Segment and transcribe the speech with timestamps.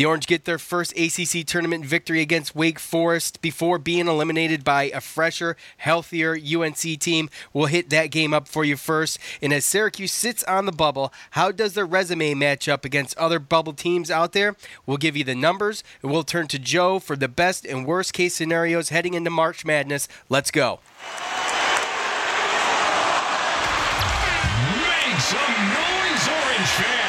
[0.00, 4.84] The Orange get their first ACC tournament victory against Wake Forest before being eliminated by
[4.84, 7.28] a fresher, healthier UNC team.
[7.52, 9.18] We'll hit that game up for you first.
[9.42, 13.38] And as Syracuse sits on the bubble, how does their resume match up against other
[13.38, 14.56] bubble teams out there?
[14.86, 18.14] We'll give you the numbers, and we'll turn to Joe for the best and worst
[18.14, 20.08] case scenarios heading into March Madness.
[20.30, 20.80] Let's go.
[24.78, 26.99] Make some noise, Orange fans!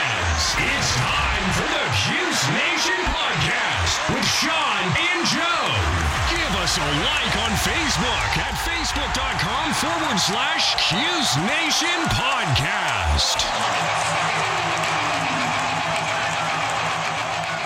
[6.81, 13.37] A like on Facebook at facebook.com forward slash Cuse Nation podcast.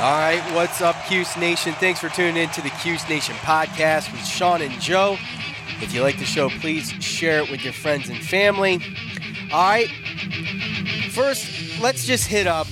[0.01, 1.73] All right, what's up, Cuse Nation?
[1.75, 5.17] Thanks for tuning in to the Cuse Nation podcast with Sean and Joe.
[5.81, 8.81] If you like the show, please share it with your friends and family.
[9.53, 9.89] All right,
[11.11, 12.67] first, let's just hit up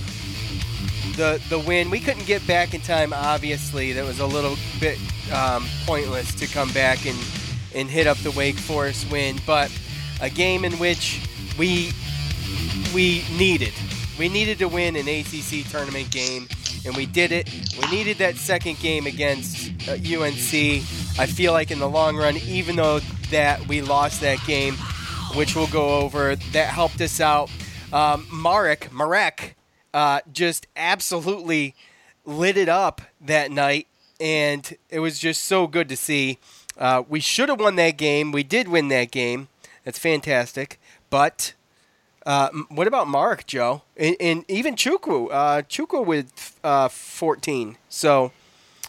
[1.15, 1.89] the the win.
[1.89, 3.13] We couldn't get back in time.
[3.13, 4.99] Obviously, that was a little bit
[5.31, 7.17] um, pointless to come back and
[7.75, 9.71] and hit up the Wake Forest win, but
[10.21, 11.91] a game in which we
[12.93, 13.73] we needed.
[14.17, 16.47] We needed to win an ACC tournament game,
[16.85, 17.49] and we did it.
[17.81, 20.53] We needed that second game against uh, UNC.
[21.19, 22.99] I feel like in the long run, even though
[23.31, 24.75] that we lost that game,
[25.35, 27.49] which we'll go over, that helped us out.
[27.91, 29.55] Um, Marek, Marek,
[29.93, 31.75] uh, just absolutely
[32.25, 33.87] lit it up that night,
[34.23, 36.39] and it was just so good to see.
[36.77, 38.31] Uh, we should have won that game.
[38.31, 39.49] We did win that game.
[39.83, 40.79] That's fantastic.
[41.09, 41.53] But
[42.25, 43.81] uh, what about Marek, Joe?
[43.97, 45.27] And, and even Chukwu.
[45.31, 47.77] Uh, Chukwu with uh, 14.
[47.89, 48.31] So,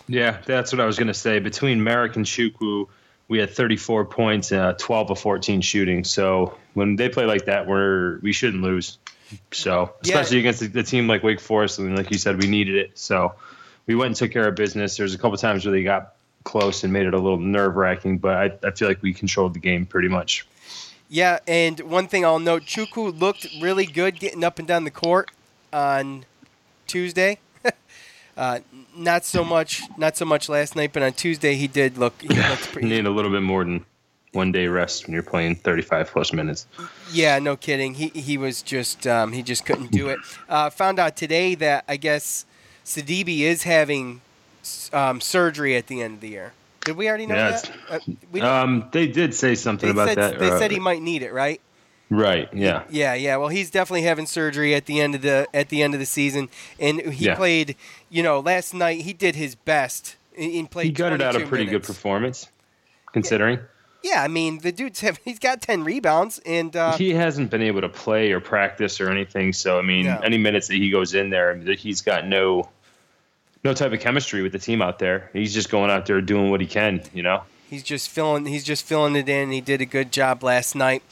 [0.06, 1.40] Yeah, that's what I was going to say.
[1.40, 2.86] Between Marek and Chukwu,
[3.28, 6.04] we had 34 points, uh, 12 of 14 shooting.
[6.04, 8.98] So when they play like that, we're we shouldn't lose.
[9.50, 10.14] So Yeah.
[10.20, 12.96] especially against a, a team like Wake Forest, and like you said, we needed it.
[12.98, 13.34] So
[13.86, 14.96] we went and took care of business.
[14.96, 16.14] There's a couple times where they got
[16.44, 19.54] close and made it a little nerve wracking, but I, I feel like we controlled
[19.54, 20.46] the game pretty much.
[21.08, 24.90] yeah, and one thing I'll note Chukwu looked really good getting up and down the
[24.90, 25.30] court
[25.72, 26.24] on
[26.86, 27.38] Tuesday.
[28.36, 28.60] uh,
[28.96, 32.20] not so much, not so much last night, but on Tuesday he did look.
[32.20, 33.84] He looked pretty, need a little bit more than
[34.32, 36.66] one day rest when you're playing 35 plus minutes.
[37.12, 37.94] Yeah, no kidding.
[37.94, 40.18] He he was just um, he just couldn't do it.
[40.48, 42.44] Uh, found out today that I guess
[42.84, 44.20] Sidibe is having
[44.92, 46.52] um, surgery at the end of the year.
[46.82, 47.70] Did we already know Yeah, that?
[47.88, 47.98] Uh,
[48.30, 50.38] we, Um, they did say something about said, that.
[50.38, 51.60] They uh, said he might need it, right?
[52.10, 52.48] Right.
[52.52, 52.84] Yeah.
[52.90, 53.36] Yeah, yeah.
[53.38, 56.06] Well, he's definitely having surgery at the end of the at the end of the
[56.06, 57.34] season, and he Yeah.
[57.34, 57.76] played.
[58.10, 60.16] You know, last night he did his best.
[60.36, 60.86] He played.
[60.86, 62.48] He gutted out a 22 pretty good performance,
[63.12, 63.64] considering Yeah,
[64.16, 67.80] I mean the dude's have, he's got ten rebounds, and uh, he hasn't been able
[67.80, 69.52] to play or practice or anything.
[69.52, 70.20] So I mean, No.
[70.22, 72.68] any minutes that he goes in there, he's got no
[73.64, 75.30] no type of chemistry with the team out there.
[75.32, 77.02] He's just going out there doing what he can.
[77.14, 77.42] You know.
[77.68, 78.46] He's just filling.
[78.46, 79.50] He's just filling it in.
[79.50, 81.02] He did a good job last night.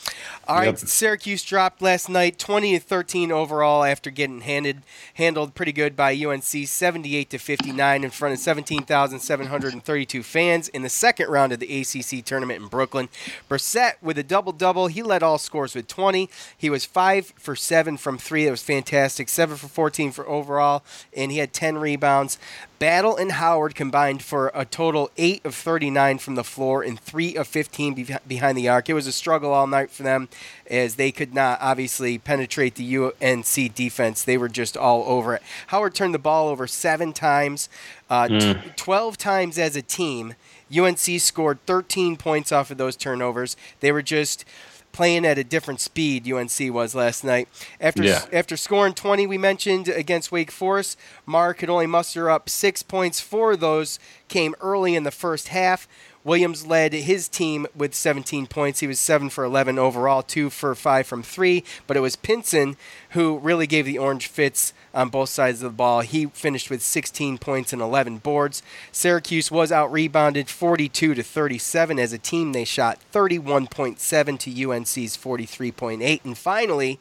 [0.47, 0.79] All right, Yep.
[0.79, 4.83] Syracuse dropped last night, twenty to thirteen overall after getting handed
[5.15, 9.73] handled pretty good by UNC, seventy-eight to fifty-nine in front of seventeen thousand seven hundred
[9.73, 13.09] and thirty-two fans in the second round of the ACC tournament in Brooklyn.
[13.49, 14.88] Brissett with a double double.
[14.88, 16.29] He led all scores with twenty.
[16.56, 18.44] He was five for seven from three.
[18.44, 19.29] That was fantastic.
[19.29, 20.82] Seven for fourteen for overall,
[21.17, 22.38] and he had ten rebounds.
[22.82, 27.37] Battle and Howard combined for a total 8 of 39 from the floor and 3
[27.37, 28.88] of 15 be- behind the arc.
[28.88, 30.29] It was a struggle all night for them
[30.69, 34.25] as they could not obviously penetrate the UNC defense.
[34.25, 35.43] They were just all over it.
[35.69, 37.69] Howard turned the ball over seven times,
[38.11, 40.35] uh, t- 12 times as a team.
[40.76, 43.56] UNC scored 13 points off of those turnovers.
[43.78, 44.44] They were just
[44.93, 47.49] playing at a different speed UNC was last night.
[47.81, 48.25] After Yeah.
[48.33, 53.21] after scoring 20, we mentioned against Wake Forest, Marek could only muster up six points.
[53.21, 53.99] for those
[54.32, 55.87] came early in the first half.
[56.25, 58.81] Williams led his team with 17 points.
[58.81, 61.62] He was 7 for 11 overall, 2 for 5 from 3.
[61.87, 62.76] But it was Pinson
[63.11, 66.00] who really gave the Orange fits on both sides of the ball.
[66.00, 68.62] He finished with 16 points and 11 boards.
[68.90, 71.99] Syracuse was out rebounded 42 to 37.
[71.99, 76.25] As a team, they shot 31.7 to UNC's 43.8.
[76.25, 77.00] And finally,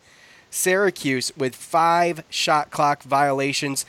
[0.51, 3.86] Syracuse with five shot clock violations.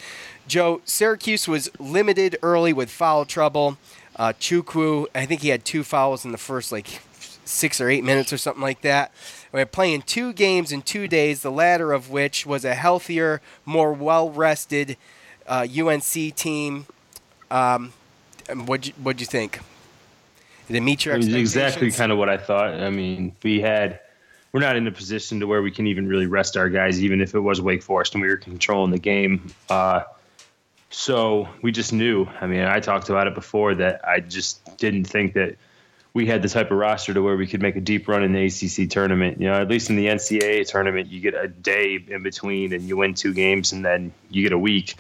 [0.47, 3.79] Joe, Syracuse was limited early with foul trouble.
[4.17, 7.01] Uh, Chukwu, I think he had two fouls in the first like
[7.45, 9.13] six or eight minutes or something like that.
[9.53, 13.93] We're playing two games in two days, the latter of which was a healthier, more
[13.93, 14.97] well rested
[15.47, 16.87] uh, UNC team.
[17.51, 17.93] Um,
[18.55, 19.61] what'd, you, what'd you think?
[20.69, 21.57] Did it meet your It was expectations?
[21.57, 22.75] exactly kind of what I thought.
[22.75, 24.01] I mean, we had
[24.53, 27.21] we're not in a position to where we can even really rest our guys, even
[27.21, 29.53] if it was Wake Forest and we were controlling the game.
[29.71, 30.03] Uh,
[30.93, 32.27] so we just knew.
[32.41, 35.57] I mean, I talked about it before that I just didn't think that
[36.15, 38.33] we had the type of roster to where we could make a deep run in
[38.33, 39.41] the ACC tournament.
[39.41, 42.85] You know, at least in the NCAA tournament, you get a day in between and
[42.85, 44.97] you win two games and then you get a week.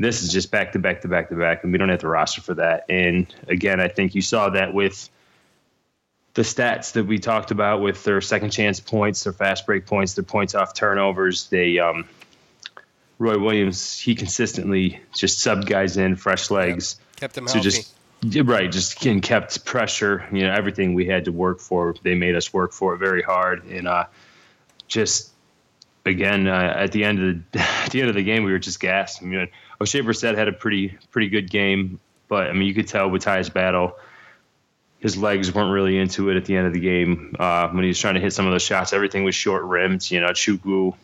[0.00, 2.08] This is just back to back to back to back, and we don't have the
[2.08, 2.84] roster for that.
[2.88, 5.08] And again, I think you saw that with
[6.34, 10.14] the stats that we talked about with their second chance points, their fast break points,
[10.14, 11.48] their points off turnovers.
[11.48, 12.08] They um,
[13.18, 16.98] Roy Williams, he consistently just subbed guys in, fresh legs.
[17.16, 17.70] Kept them So healthy.
[17.70, 17.94] just
[18.48, 20.26] right, just and kept pressure.
[20.32, 23.22] You know, everything we had to work for, they made us work for it very
[23.22, 24.04] hard, and uh,
[24.86, 25.30] just
[26.06, 28.58] again uh, at the end of the at the end of the game, we were
[28.58, 29.22] just gassed.
[29.22, 29.48] I mean,
[29.80, 31.98] Oshae Brissett had a pretty pretty good game,
[32.28, 33.96] but I mean, you could tell with Tyus Battle,
[35.00, 37.88] his legs weren't really into it at the end of the game uh, when he
[37.88, 38.92] was trying to hit some of those shots.
[38.92, 40.08] Everything was short rimmed.
[40.10, 40.94] You know, Chukwu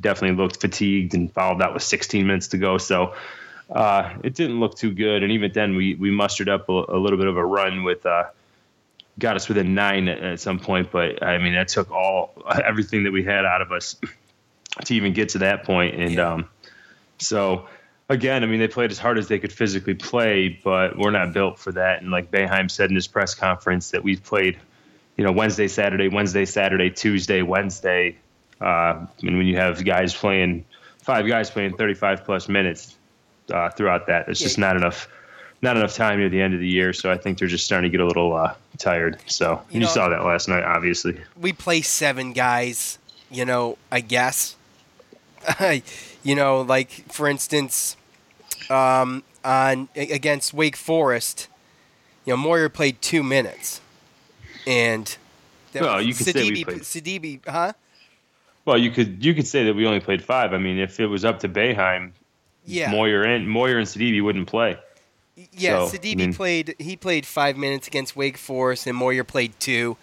[0.00, 2.78] definitely looked fatigued and fouled out with 16 minutes to go.
[2.78, 3.14] So
[3.70, 5.22] uh, it didn't look too good.
[5.22, 8.04] And even then, we we mustered up a, a little bit of a run with.
[8.06, 8.24] Uh,
[9.18, 13.04] Got us within nine at, at some point, but I mean that took all everything
[13.04, 13.96] that we had out of us
[14.84, 15.94] to even get to that point.
[15.94, 16.50] And um,
[17.16, 17.66] so
[18.08, 21.32] again, I mean, they played as hard as they could physically play, but we're not
[21.32, 22.02] built for that.
[22.02, 24.58] And like Boeheim said in his press conference, that we've played,
[25.16, 28.16] you know, Wednesday, Saturday, Wednesday, Saturday, Tuesday, Wednesday.
[28.60, 30.64] Uh, and when you have guys playing,
[31.02, 32.96] five guys playing 35 plus minutes
[33.52, 35.08] uh, throughout that, it's just not enough.
[35.62, 37.90] Not enough time near the end of the year, so I think they're just starting
[37.90, 39.18] to get a little uh, tired.
[39.24, 41.18] So You and you saw that last night, obviously.
[41.40, 42.98] we play seven guys,
[43.30, 44.54] you know, I guess.
[46.22, 47.96] you know, like for instance,
[48.68, 51.48] um, on against Wake Forest,
[52.26, 53.80] you know, Moyer played two minutes,
[54.66, 55.16] and
[55.74, 57.72] Well, you could say we played- Sidibe, huh?
[58.66, 60.52] Well, you could you could say that we only played five.
[60.52, 62.10] I mean, if it was up to Boeheim,
[62.64, 64.76] Yeah, Moyer and Moyer and Sidibe wouldn't play.
[65.52, 65.86] yeah.
[65.86, 66.74] so, I mean- played.
[66.78, 69.96] He played five minutes against Wake Forest, and Moyer played two.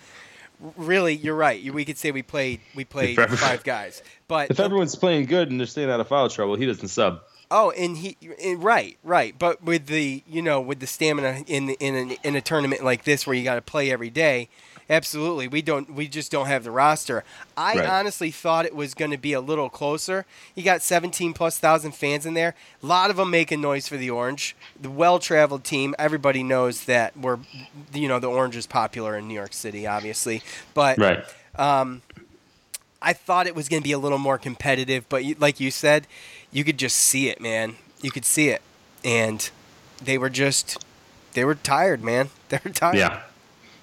[0.77, 1.61] Really, you're right.
[1.73, 5.59] We could say we played we played five guys, but If everyone's playing good and
[5.59, 7.21] they're staying out of foul trouble, he doesn't sub.
[7.51, 9.37] Oh, and he and right, right.
[9.37, 12.81] But with the you know with the stamina in the, in a, in a tournament
[12.81, 14.47] like this where you got to play every day,
[14.89, 15.47] absolutely.
[15.47, 17.23] We don't we just don't have the roster.
[17.57, 17.87] I Right.
[17.87, 20.25] honestly thought it was going to be a little closer.
[20.55, 22.55] You got 17 plus thousand fans in there.
[22.81, 24.55] A lot of them making noise for the Orange.
[24.81, 25.95] The well-traveled team.
[25.99, 27.39] Everybody knows that we're
[27.93, 30.41] you know the Orange is popular in New York City, obviously.
[30.73, 31.23] But Right.
[31.55, 32.01] Um,
[33.01, 35.71] I thought it was going to be a little more competitive, but you, like you
[35.71, 36.07] said,
[36.51, 37.75] you could just see it, man.
[38.01, 38.61] You could see it,
[39.03, 39.49] and
[40.01, 40.83] they were just
[41.33, 42.29] they were tired, man.
[42.49, 42.95] They were tired.
[42.97, 43.21] Yeah.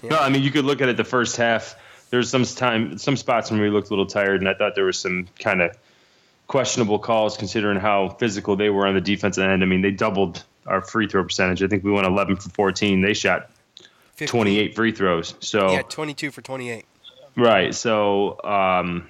[0.02, 1.76] No, I mean you could look at it the first half.
[2.10, 4.84] There's some time, some spots when we looked a little tired, and I thought there
[4.84, 5.76] was some kind of
[6.48, 9.62] questionable calls considering how physical they were on the defensive end.
[9.62, 11.62] I mean, they doubled our free throw percentage.
[11.62, 13.00] I think we went 11 for 14.
[13.00, 13.50] They shot
[14.16, 15.34] 15 28 free throws.
[15.40, 16.84] So Yeah, 22 for 28.
[17.36, 17.74] Right.
[17.74, 19.08] So, um,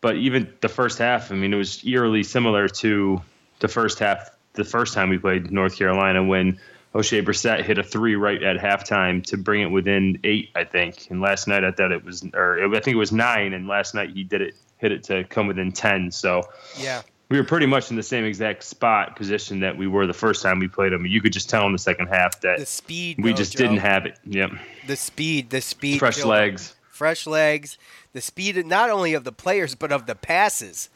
[0.00, 3.20] but even the first half, I mean, it was eerily similar to
[3.58, 6.60] the first half, the first time we played North Carolina when
[6.94, 11.06] Oshae Brissett hit a three right at halftime to bring it within eight, I think.
[11.10, 13.94] And last night I thought it was, or I think it was nine, and last
[13.94, 16.10] night he did it, hit it to come within 10.
[16.10, 16.42] So
[16.76, 17.02] Yeah.
[17.28, 20.42] we were pretty much in the same exact spot position that we were the first
[20.42, 21.06] time we played them.
[21.06, 23.18] You could just tell in the second half that The speed.
[23.22, 23.58] we just Joe.
[23.66, 24.18] didn't have it.
[24.24, 24.50] Yep.
[24.88, 25.50] the speed.
[25.50, 25.98] The speed.
[26.00, 26.28] Fresh Joe.
[26.28, 26.74] legs.
[26.90, 27.78] Fresh legs.
[28.14, 30.88] The speed not only of the players but of the passes.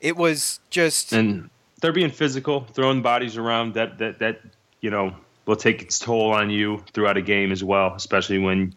[0.00, 1.48] It was just and
[1.80, 3.74] they're being physical, throwing bodies around.
[3.74, 4.40] That that that
[4.80, 5.14] you know
[5.48, 8.74] will take its toll on you throughout a game as well, especially when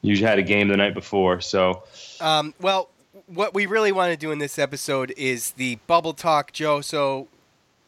[0.00, 1.40] you had a game the night before.
[1.40, 1.82] So,
[2.20, 2.88] um, well,
[3.26, 6.80] what we really want to do in this episode is the bubble talk, Joe.
[6.80, 7.26] So,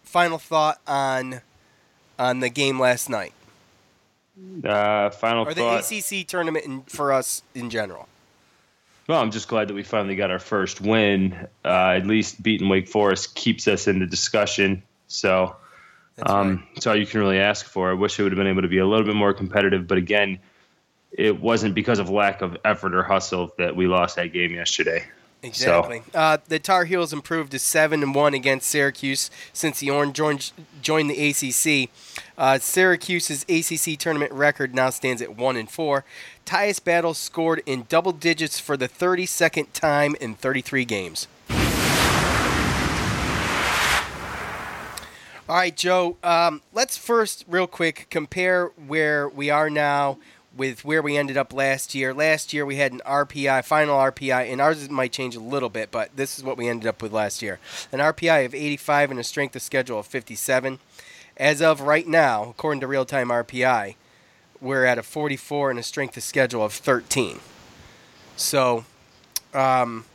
[0.02, 1.40] final thought on
[2.18, 3.32] on the game last night.
[4.64, 5.84] Uh, final or thought.
[5.88, 8.08] the ACC tournament in, for us in general.
[9.06, 11.32] Well, I'm just glad that we finally got our first win.
[11.64, 14.82] Uh, at least beating Wake Forest keeps us in the discussion.
[15.06, 15.54] So,
[16.22, 16.64] um, right.
[16.74, 17.90] that's all you can really ask for.
[17.90, 19.98] I wish it would have been able to be a little bit more competitive, but
[19.98, 20.38] again,
[21.12, 25.04] it wasn't because of lack of effort or hustle that we lost that game yesterday.
[25.42, 26.02] Exactly.
[26.12, 26.18] So.
[26.18, 30.52] Uh, the Tar Heels improved to seven and one against Syracuse since the Orange joined,
[30.82, 31.90] joined the ACC.
[32.36, 36.04] Uh, Syracuse's ACC tournament record now stands at one and four.
[36.44, 41.28] Tyus Battle scored in double digits for the 32nd time in 33 games.
[45.48, 46.16] All right, Joe.
[46.24, 50.18] Um, let's first, real quick, compare where we are now
[50.56, 52.12] with where we ended up last year.
[52.12, 55.92] Last year we had an RPI, final RPI, and ours might change a little bit,
[55.92, 57.60] but this is what we ended up with last year.
[57.92, 60.80] An RPI of 85 and a strength of schedule of 57.
[61.36, 63.94] As of right now, according to real time RPI,
[64.60, 67.38] we're at a 44 and a strength of schedule of 13.
[68.36, 68.84] So,
[69.54, 70.06] um,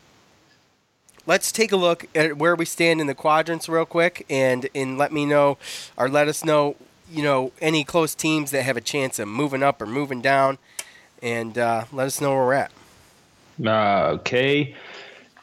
[1.26, 4.98] let's take a look at where we stand in the quadrants real quick and, and
[4.98, 5.58] let me know
[5.98, 6.76] or let us know
[7.12, 10.58] you know any close teams that have a chance of moving up or moving down,
[11.22, 12.72] and uh, let us know where we're at.
[13.64, 14.76] Uh, okay.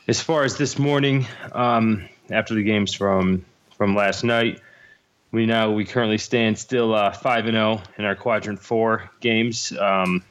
[0.08, 3.44] As far as this morning, um, after the games from
[3.76, 4.61] from last night,
[5.30, 9.11] we now we currently stand still uh, five and zero oh in our quadrant four
[9.20, 10.25] games, um,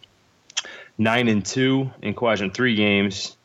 [0.98, 3.38] nine and two in quadrant three games,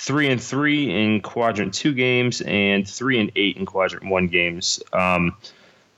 [0.00, 4.82] three and three in quadrant two games, and three and eight in quadrant one games.
[4.92, 5.36] Um,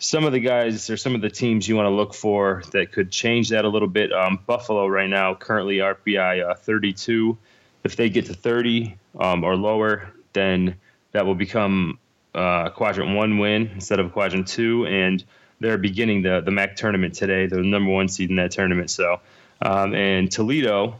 [0.00, 2.90] some of the guys or some of the teams you want to look for that
[2.90, 4.12] could change that a little bit.
[4.12, 7.38] Um, Buffalo right now currently RPI uh, 32.
[7.84, 10.74] If they get to 30 um, or lower, then
[11.12, 12.00] that will become
[12.34, 15.22] uh, quadrant one win instead of quadrant two, and
[15.60, 17.46] they're beginning the the MAC tournament today.
[17.46, 18.90] They're the number one seed in that tournament.
[18.90, 19.20] So,
[19.60, 20.98] um, and Toledo.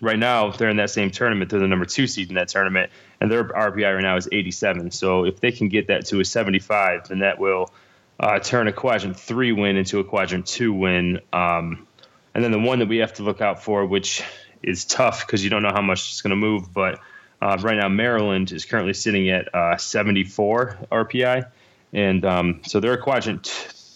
[0.00, 1.50] Right now, they're in that same tournament.
[1.50, 4.90] They're the number two seed in that tournament, and their RPI right now is 87.
[4.90, 7.70] So if they can get that to a 75, then that will
[8.18, 11.20] uh, turn a quadrant three win into a quadrant two win.
[11.32, 11.86] Um,
[12.34, 14.22] and then the one that we have to look out for, which
[14.62, 16.98] is tough because you don't know how much it's going to move, but
[17.40, 21.50] uh, right now Maryland is currently sitting at uh, 74 RPI,
[21.92, 23.44] and um, so they're a quadrant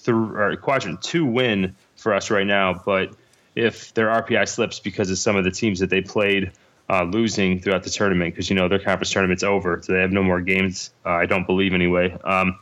[0.04, 2.74] th- or quadrant two win for us right now.
[2.84, 3.14] But
[3.54, 6.52] if their RPI slips because of some of the teams that they played
[6.90, 10.12] uh, losing throughout the tournament because you know their conference tournament's over, so they have
[10.12, 10.90] no more games.
[11.04, 12.16] Uh, I don't believe anyway.
[12.24, 12.58] Um,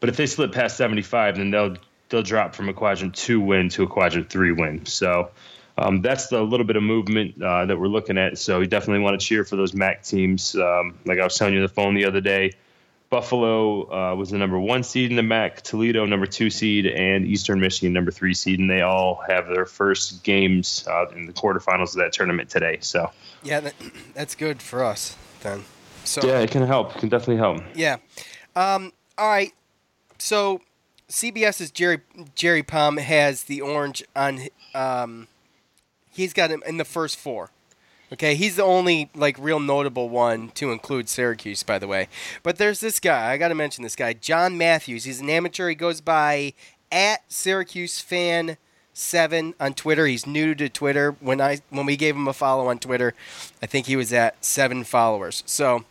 [0.00, 1.76] but if they slip past 75, then they'll
[2.08, 4.84] they'll drop from a quadrant two win to a quadrant three win.
[4.84, 5.30] So
[5.78, 8.36] um, that's the little bit of movement uh, that we're looking at.
[8.38, 10.54] So we definitely want to cheer for those MAC teams.
[10.54, 12.52] Um, like I was telling you on the phone the other day,
[13.12, 17.26] Buffalo uh, was the number one seed in the MAC, Toledo number two seed, and
[17.26, 21.32] Eastern Michigan number three seed, and they all have their first games uh, in the
[21.34, 22.78] quarterfinals of that tournament today.
[22.80, 23.10] So
[23.42, 23.74] yeah, that,
[24.14, 25.64] that's good for us then.
[26.04, 26.96] So yeah, it can help.
[26.96, 27.62] It can definitely help.
[27.74, 27.98] Yeah.
[28.56, 29.52] Um, all right.
[30.16, 30.62] So
[31.10, 32.00] CBS's Jerry
[32.34, 34.40] Jerry Palm has the orange on.
[34.74, 35.28] Um,
[36.10, 37.50] he's got him in the first four.
[38.12, 42.08] Okay, he's the only like real notable one to include Syracuse, by the way.
[42.42, 43.32] But there's this guy.
[43.32, 45.04] I got to mention this guy, John Matthews.
[45.04, 45.70] He's an amateur.
[45.70, 46.52] He goes by
[46.90, 48.58] at Syracuse fan
[48.92, 50.06] seven on Twitter.
[50.06, 51.16] He's new to Twitter.
[51.20, 53.14] When I when we gave him a follow on Twitter,
[53.62, 55.42] I think he was at seven followers.
[55.46, 55.84] So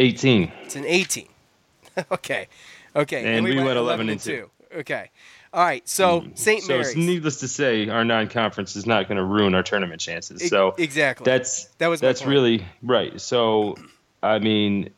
[0.00, 0.50] Eighteen.
[0.64, 1.28] It's an 18.
[2.12, 2.48] okay,
[2.96, 3.36] okay.
[3.36, 4.50] And we went 11 and two.
[4.74, 5.10] Okay.
[5.52, 5.86] All right.
[5.88, 6.62] So St.
[6.62, 6.88] So Mary's.
[6.88, 10.48] it's needless to say, our non-conference is not going to ruin our tournament chances.
[10.48, 11.24] So exactly.
[11.24, 13.20] that's That was that's really right.
[13.20, 13.74] So
[14.22, 14.90] I mean,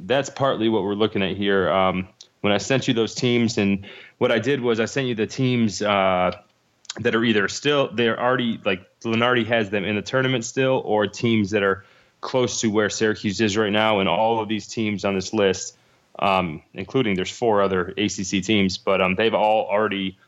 [0.00, 1.70] that's partly what we're looking at here.
[1.70, 2.08] Um,
[2.42, 3.86] when I sent you those teams, and
[4.18, 6.32] what I did was I sent you the teams uh,
[7.00, 11.06] that are either still they're already like Lunardi has them in the tournament still, or
[11.06, 11.84] teams that are
[12.20, 14.00] close to where Syracuse is right now.
[14.00, 15.76] And all of these teams on this list,
[16.18, 20.18] um, including there's four other ACC teams, but um, they've all already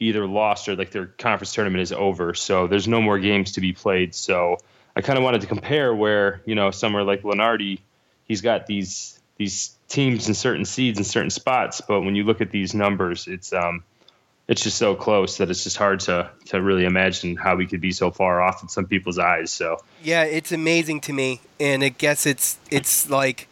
[0.00, 2.34] either lost or like their conference tournament is over.
[2.34, 4.14] So there's no more games to be played.
[4.14, 4.58] So
[4.96, 7.80] I kind of wanted to compare where you know somewhere like Lunardi,
[8.24, 12.40] he's got these these teams in certain seeds in certain spots, but when you look
[12.40, 13.82] at these numbers, it's um
[14.46, 17.80] it's just so close that it's just hard to to really imagine how we could
[17.80, 19.50] be so far off in some people's eyes.
[19.50, 23.48] So yeah, it's amazing to me, and I guess it's it's like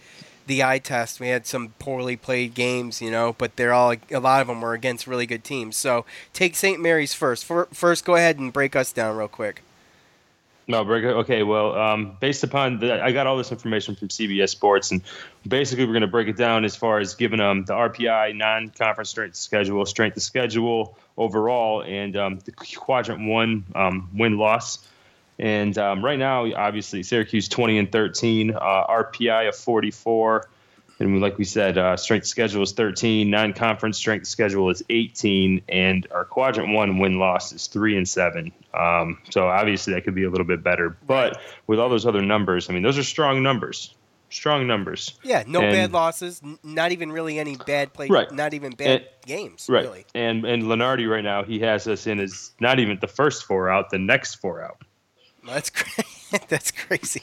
[0.46, 1.20] the eye test.
[1.20, 4.60] We had some poorly played games, you know, but they're all a lot of them
[4.60, 5.76] were against really good teams.
[5.76, 6.80] So take St.
[6.80, 7.44] Mary's first.
[7.44, 9.62] For, first, go ahead and break us down real quick.
[10.68, 11.04] No, it.
[11.04, 15.00] Okay, well, um, based upon the, I got all this information from CBS Sports, and
[15.46, 19.08] basically we're going to break it down as far as giving them the RPI non-conference
[19.08, 24.84] strength schedule, strength of schedule overall, and um, the quadrant one um, win loss.
[25.38, 30.48] And um, right now, obviously, Syracuse 20 and 13, uh, RPI of 44.
[30.98, 36.06] And like we said, uh, strength schedule is 13, non-conference strength schedule is 18, and
[36.10, 38.50] our quadrant one win loss is three and seven.
[38.72, 40.96] Um, so obviously that could be a little bit better.
[41.06, 43.94] But with all those other numbers, I mean, those are strong numbers.
[44.30, 45.18] Strong numbers.
[45.22, 48.30] Yeah, no And- bad losses, n- not even really any bad play, Right.
[48.32, 49.84] not even bad And- games, Right.
[49.84, 50.04] really.
[50.14, 53.68] And and Lunardi right now he has us in as not even the first four
[53.70, 54.78] out, the next four out.
[55.46, 56.04] That's cra-
[56.48, 57.22] that's crazy.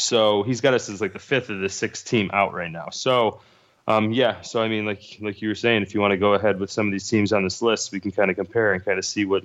[0.00, 2.90] So he's got us as like the fifth of the sixth team out right now.
[2.90, 3.40] So
[3.86, 6.34] um, yeah, so I mean, like like you were saying, if you want to go
[6.34, 8.84] ahead with some of these teams on this list, we can kind of compare and
[8.84, 9.44] kind of see what.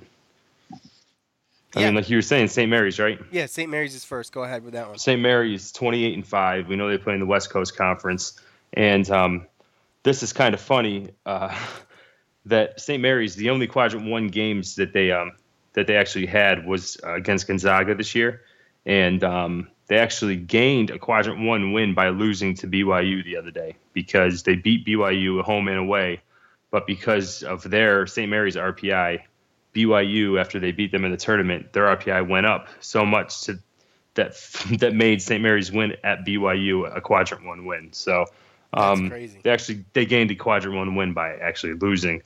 [1.74, 1.86] I Yeah.
[1.86, 2.70] mean, like you were saying, St.
[2.70, 3.18] Mary's, right?
[3.30, 3.70] Yeah, St.
[3.70, 4.32] Mary's is first.
[4.32, 4.98] Go ahead with that one.
[4.98, 5.20] St.
[5.20, 6.68] Mary's 28 and 5.
[6.68, 8.40] We know they play in the West Coast Conference.
[8.72, 9.46] And um,
[10.02, 11.54] this is kind of funny uh,
[12.46, 13.02] that St.
[13.02, 15.32] Mary's, the only quadrant one games that they um,
[15.74, 18.42] that they actually had was uh, against Gonzaga this year.
[18.86, 23.50] And um, they actually gained a quadrant one win by losing to BYU the other
[23.50, 26.20] day because they beat BYU home and away.
[26.70, 28.28] But because of their St.
[28.28, 29.20] Mary's RPI,
[29.74, 33.58] BYU, after they beat them in the tournament, their RPI went up so much to
[34.14, 34.34] that
[34.80, 35.42] that made St.
[35.42, 37.92] Mary's win at BYU a quadrant one win.
[37.92, 38.26] So
[38.74, 42.22] um, they actually they gained a quadrant one win by actually losing.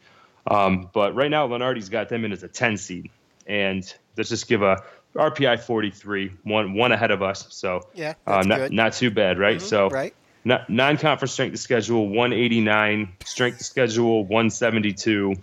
[0.46, 3.10] Um, but right now Lunardi's got them in as a 10 seed,
[3.46, 3.82] and
[4.16, 4.82] let's just give a
[5.14, 7.46] RPI 43, one one ahead of us.
[7.50, 9.58] So Yeah, uh, not not too bad, right?
[9.58, 10.14] Mhm, so right.
[10.44, 15.34] non- non-conference strength of schedule 189, strength of schedule 172,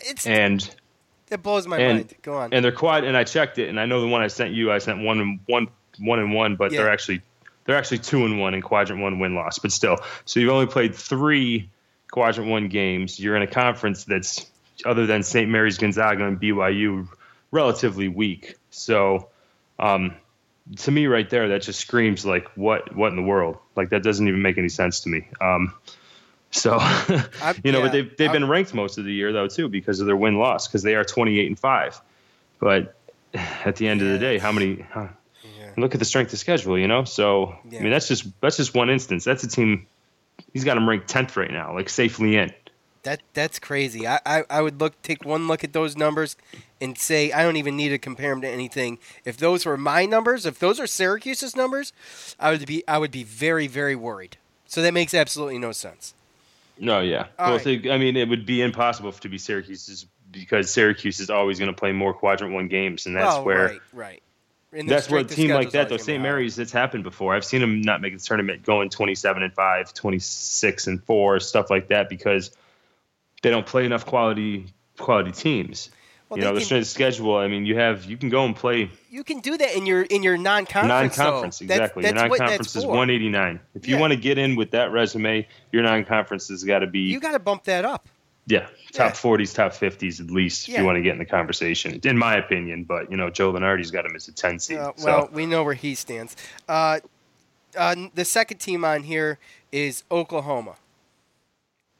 [0.00, 0.68] It's and
[1.30, 2.14] it blows my and mind.
[2.22, 2.52] Go on.
[2.52, 3.04] and they're quad.
[3.04, 5.20] And I checked it, and I know the one I sent you, I sent one
[5.20, 6.82] and one, one and one, but Yeah.
[6.82, 7.22] they're actually
[7.64, 9.58] they're actually two and one in quadrant one win loss.
[9.58, 11.68] But still, so you've only played three
[12.12, 13.18] quadrant one games.
[13.18, 14.46] You're in a conference that's
[14.84, 15.48] other than St.
[15.50, 17.08] Mary's, Gonzaga, and BYU,
[17.50, 18.54] relatively weak.
[18.76, 19.28] So,
[19.78, 20.14] um,
[20.78, 23.58] to me, right there, that just screams like what what in the world?
[23.74, 25.28] Like that doesn't even make any sense to me.
[25.40, 25.74] Um,
[26.50, 26.72] so,
[27.64, 29.68] you know, yeah, but they've they've I- been ranked most of the year though too
[29.68, 32.00] because of their win loss because they are 28 and five.
[32.58, 32.96] But
[33.34, 34.84] at the end of the day, how many?
[34.92, 35.08] Huh,
[35.76, 37.04] Look at the strength of schedule, you know.
[37.04, 37.80] So Yeah.
[37.80, 39.24] I mean, that's just that's just one instance.
[39.24, 39.86] That's a team.
[40.52, 42.52] He's got them ranked 10th right now, like safely in.
[43.06, 44.04] That that's crazy.
[44.04, 46.34] I, I, I would look take one look at those numbers
[46.80, 48.98] and say I don't even need to compare them to anything.
[49.24, 51.92] If those were my numbers, if those are Syracuse's numbers,
[52.40, 54.38] I would be I would be very very worried.
[54.66, 56.14] So that makes absolutely no sense.
[56.80, 57.26] No, yeah.
[57.38, 57.88] All well, right.
[57.88, 61.78] I mean, it would be impossible to be Syracuse's because Syracuse is always going to
[61.78, 64.22] play more quadrant one games, and that's oh, where right right.
[64.72, 66.20] And that's where a team like that, though, St.
[66.20, 67.36] Mary's, it's happened before.
[67.36, 71.70] I've seen them not make the tournament going 27 and 5, 26 and 4, stuff
[71.70, 72.50] like that, because
[73.42, 74.66] they don't play enough quality
[74.98, 75.90] quality teams.
[76.28, 77.36] Well, you know, the can- schedule.
[77.36, 80.02] I mean, you have you can go and play You can do that in your
[80.02, 81.16] in your non-conference.
[81.16, 81.58] non-conference.
[81.60, 81.66] though.
[81.66, 83.60] That's- Exactly, That's, your non-conference is 189.
[83.74, 87.00] If you want to get in with that resume, your non-conference has got to be
[87.00, 88.08] You got to bump that up.
[88.48, 89.20] yeah top Yeah.
[89.20, 90.80] 40s, top 50s at least if Yeah.
[90.80, 92.00] you want to get in the conversation.
[92.02, 94.78] In my opinion, but you know, Joe Lunardi's got him as a 10 seed.
[94.78, 95.04] Uh, so.
[95.06, 96.34] well, we know where he stands.
[96.68, 96.98] Uh,
[97.78, 99.38] uh, the second team on here
[99.70, 100.74] is Oklahoma.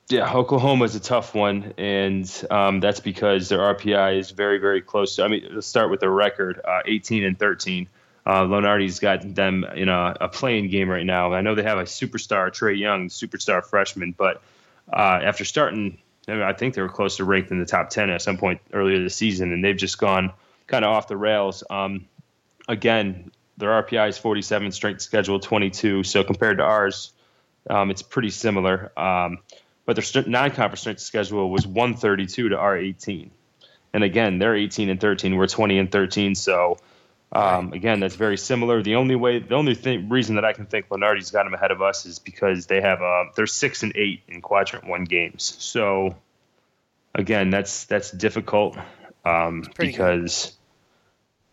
[0.09, 4.81] Yeah, Oklahoma is a tough one, and um, that's because their RPI is very, very
[4.81, 5.17] close.
[5.17, 7.89] To, I mean, let's start with their record: uh, 18 and 13.
[8.25, 11.33] Uh, Lunardi's got them in a, a playing game right now.
[11.33, 14.43] I know they have a superstar, Trae Young, superstar freshman, but
[14.93, 17.91] uh, after starting, I, mean, I think they were close to ranked in the top
[17.91, 20.33] 10 at some point earlier this season, and they've just gone
[20.67, 21.63] kind of off the rails.
[21.69, 22.07] Um,
[22.69, 26.03] again, their RPI is 47, strength schedule 22.
[26.03, 27.13] So compared to ours,
[27.71, 28.93] um, it's pretty similar.
[28.97, 29.39] Um,
[29.87, 33.31] but their non-conference strength schedule was 132 to our 18.
[33.95, 35.37] And again, they're 18 and 13.
[35.37, 36.35] We're 20 and 13.
[36.35, 36.77] So
[37.33, 38.83] um, again, that's very similar.
[38.83, 41.71] The only way, the only thing, reason that I can think Lunardi's got them ahead
[41.71, 45.57] of us is because they have uh, they're six and eight in quadrant one games.
[45.59, 46.17] So
[47.15, 48.79] again, that's that's difficult
[49.25, 50.23] um, pretty good.
[50.23, 50.53] because.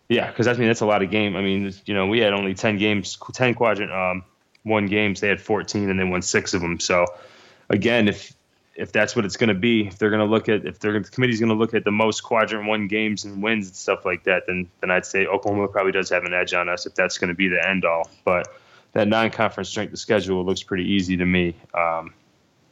[0.10, 1.36] Yeah, because I mean that's a lot of game.
[1.36, 4.26] I mean, you know, we had only ten games, ten quadrant um,
[4.62, 5.22] one games.
[5.22, 6.80] They had fourteen, and they won six of them.
[6.80, 7.06] So,
[7.74, 8.36] again, if
[8.76, 11.00] if that's what it's going to be, if they're going to look at if they're,
[11.00, 14.06] the committee's going to look at the most quadrant one games and wins and stuff
[14.06, 16.96] like that, then then I'd say Oklahoma probably does have an edge on us if
[16.96, 18.10] that's going to be the end all.
[18.24, 18.48] But
[18.94, 21.56] that non-conference strength of schedule looks pretty easy to me.
[21.74, 22.14] Um,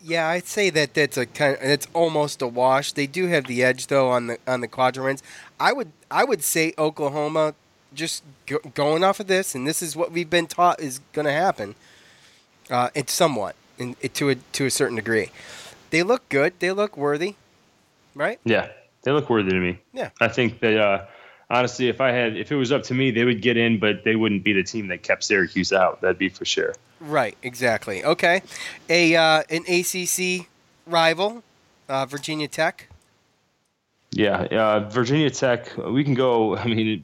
[0.04, 1.56] Yeah, I'd say that that's a kind.
[1.56, 2.94] Of, it's almost a wash.
[2.94, 5.22] They do have the edge though on the on the quadrants.
[5.60, 7.54] I would I would say Oklahoma,
[7.94, 11.26] just go, going off of this, and this is what we've been taught is going
[11.28, 11.76] to happen.
[12.70, 15.32] Uh, it's somewhat, in, to a to a certain degree.
[15.90, 16.54] They look good.
[16.60, 17.36] They look worthy,
[18.16, 18.40] right?
[18.46, 18.70] Yeah,
[19.04, 19.80] they look worthy to me.
[19.94, 20.10] Yeah.
[20.20, 21.06] I think that uh,
[21.50, 24.04] honestly, if I had, if it was up to me, they would get in, but
[24.04, 26.02] they wouldn't be the team that kept Syracuse out.
[26.02, 26.74] That'd be for sure.
[27.00, 27.38] Right.
[27.44, 28.04] Exactly.
[28.04, 28.42] Okay.
[28.90, 30.48] A uh, an ACC
[30.86, 31.44] rival,
[31.90, 32.88] uh, Virginia Tech.
[34.12, 35.76] Yeah, uh, Virginia Tech.
[35.78, 36.56] We can go.
[36.58, 37.04] I mean,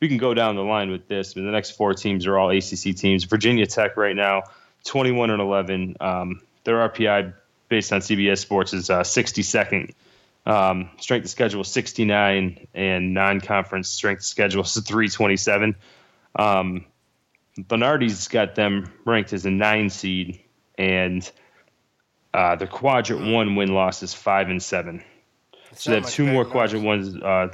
[0.00, 1.34] we can go down the line with this.
[1.34, 3.24] But the next four teams are all ACC teams.
[3.24, 4.44] Virginia Tech right now,
[4.86, 5.96] twenty-one and eleven.
[6.00, 7.34] Um, their RPI
[7.68, 9.94] based on CBS Sports is uh, sixty-second.
[10.46, 15.74] Um, strength of schedule 69, and non-conference strength of schedule is 327.
[16.36, 16.84] Um,
[17.58, 20.40] Bernardi's got them ranked as a nine seed,
[20.78, 21.28] and
[22.34, 25.02] uh, the quadrant one win loss is five and seven.
[25.74, 27.48] So they have much two more quadrant ones, uh,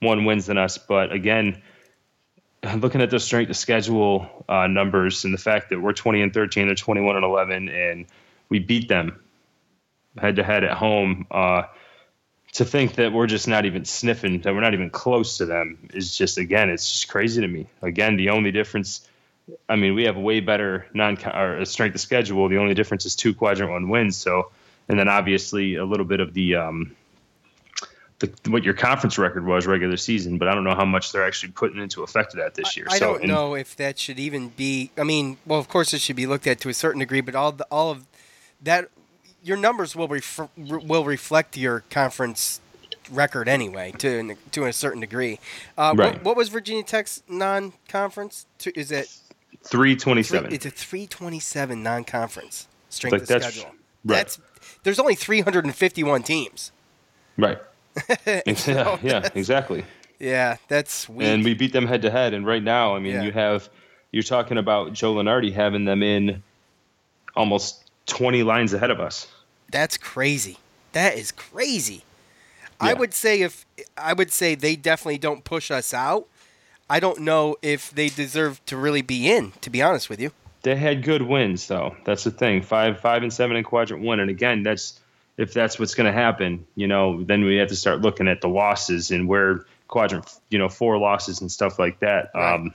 [0.00, 0.76] one wins than us.
[0.76, 1.62] But again,
[2.76, 6.34] looking at the strength of schedule uh, numbers and the fact that we're 20 and
[6.34, 8.06] 13, they're 21 and 11, and
[8.48, 9.20] we beat them
[10.18, 11.26] head to head at home.
[11.30, 11.62] Uh,
[12.52, 15.88] to think that we're just not even sniffing, that we're not even close to them,
[15.94, 17.68] is just again, it's just crazy to me.
[17.80, 19.08] Again, the only difference.
[19.68, 22.48] I mean, we have way better non or strength of schedule.
[22.48, 24.16] The only difference is two quadrant one wins.
[24.16, 24.50] So,
[24.88, 26.96] and then obviously a little bit of the um,
[28.20, 31.26] the, what your conference record was regular season, but I don't know how much they're
[31.26, 32.86] actually putting into effect of that this year.
[32.90, 34.90] I so, don't and- know if that should even be.
[34.96, 37.34] I mean, well, of course it should be looked at to a certain degree, but
[37.34, 38.06] all the, all of
[38.62, 38.88] that,
[39.42, 42.60] your numbers will ref, will reflect your conference
[43.10, 45.40] record anyway, to to a certain degree.
[45.76, 46.14] Uh, Right.
[46.14, 48.46] what, what was Virginia Tech's non-conference?
[48.74, 49.06] Is it?
[49.62, 50.52] Three Three, twenty-seven.
[50.54, 53.64] it's a 327 non-conference strength Like of schedule.
[54.04, 54.16] right.
[54.18, 54.38] That's
[54.84, 56.72] there's only 351 teams.
[57.36, 57.58] Right.
[58.26, 59.84] yeah, yeah, exactly.
[60.18, 61.26] Yeah, that's weak.
[61.26, 62.34] And we beat them head to head.
[62.34, 63.22] And right now, I mean, Yeah.
[63.22, 63.68] you have
[64.12, 66.42] you're talking about Joe Lunardi having them in
[67.36, 69.26] almost 20 lines ahead of us.
[69.70, 70.58] That's crazy.
[70.92, 72.02] That is crazy.
[72.80, 76.26] I would say if I would say they definitely don't push us out.
[76.88, 79.52] I don't know if they deserve to really be in.
[79.60, 80.32] To be honest with you,
[80.62, 81.94] They had good wins, though.
[82.04, 82.62] That's the thing.
[82.62, 84.18] Five, five, and seven in quadrant one.
[84.20, 84.99] And again, that's
[85.36, 86.66] if that's what's going to happen.
[86.74, 90.58] You know, then we have to start looking at the losses and where quadrant, you
[90.58, 92.30] know, four losses and stuff like that.
[92.34, 92.54] Right.
[92.54, 92.74] Um,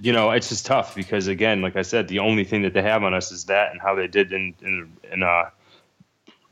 [0.00, 2.82] you know, it's just tough because again, like I said, the only thing that they
[2.82, 5.50] have on us is that and how they did in in, in uh,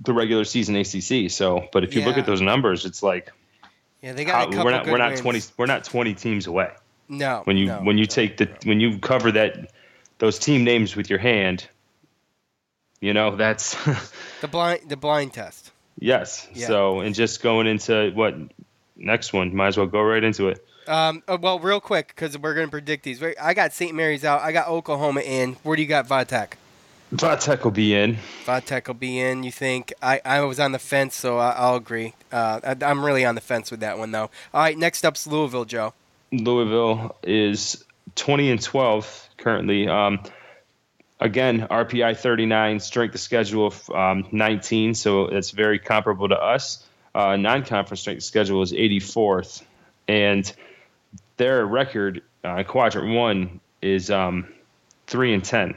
[0.03, 1.31] the regular season ACC.
[1.31, 3.33] So, but if you look at those numbers, it's like
[4.03, 5.21] yeah, they got how, a couple we're not we're not wins.
[5.21, 6.71] twenty we're not twenty teams away
[7.09, 8.53] No, when you no, when you no, take the no.
[8.65, 9.73] when you cover that
[10.19, 11.69] those team names with your hand
[13.01, 13.77] you know that's
[14.41, 15.71] the blind the blind test.
[15.99, 16.67] yes Yeah.
[16.67, 18.35] so and just going into what
[18.97, 22.37] next one might as well go right into it Um, uh, well, real quick because
[22.37, 23.21] we're gonna predict these.
[23.21, 23.95] Wait, I got St.
[23.95, 24.43] Mary's out.
[24.43, 25.57] I got Oklahoma in.
[25.63, 26.55] Where do you got Vitek?
[27.15, 28.17] Vatek will be in.
[28.45, 29.43] Vatek will be in.
[29.45, 29.93] You think?
[30.03, 32.15] I, I was on the fence, so I, will agree.
[32.33, 34.31] Uh, I, I'm really on the fence with that one, though.
[34.55, 35.93] All right, next up's Louisville, Joe.
[36.33, 37.85] Louisville is
[38.17, 39.87] 20 and 12 currently.
[39.89, 40.21] Um,
[41.21, 46.85] again, RPI 39, strength of schedule um, 19, so it's very comparable to us.
[47.15, 49.63] Uh, non-conference strength of schedule is 84th,
[50.09, 50.53] and
[51.37, 54.53] their record uh, quadrant one is um,
[55.07, 55.77] three and 10.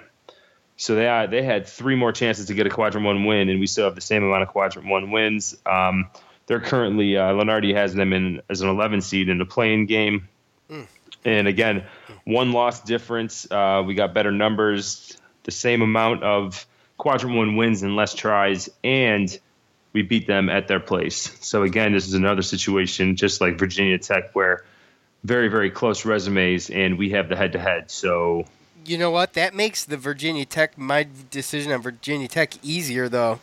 [0.76, 3.60] So they uh, they had three more chances to get a quadrant one win, and
[3.60, 5.56] we still have the same amount of quadrant one wins.
[5.66, 6.10] Um,
[6.48, 10.28] they're currently uh, Lunardi has them in as an 11 seed in the playing game,
[10.70, 10.88] mm.
[11.24, 11.86] and again,
[12.26, 13.50] one loss difference.
[13.50, 16.66] Uh, we got better numbers, the same amount of
[16.98, 19.38] quadrant one wins and less tries, and
[19.94, 21.38] we beat them at their place.
[21.42, 24.66] So again, this is another situation just like Virginia Tech where
[25.24, 27.92] very very close resumes, and we have the head to head.
[27.92, 28.46] So
[28.86, 29.34] you know what?
[29.34, 33.40] That makes the Virginia Tech my decision on Virginia Tech easier though.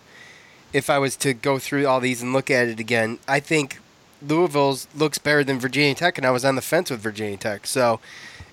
[0.72, 3.78] If I was to go through all these and look at it again, I think
[4.22, 7.66] Louisville's looks better than Virginia Tech, and I was on the fence with Virginia Tech.
[7.66, 7.98] So,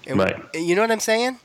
[0.10, 0.36] right.
[0.54, 1.40] you know what I'm saying?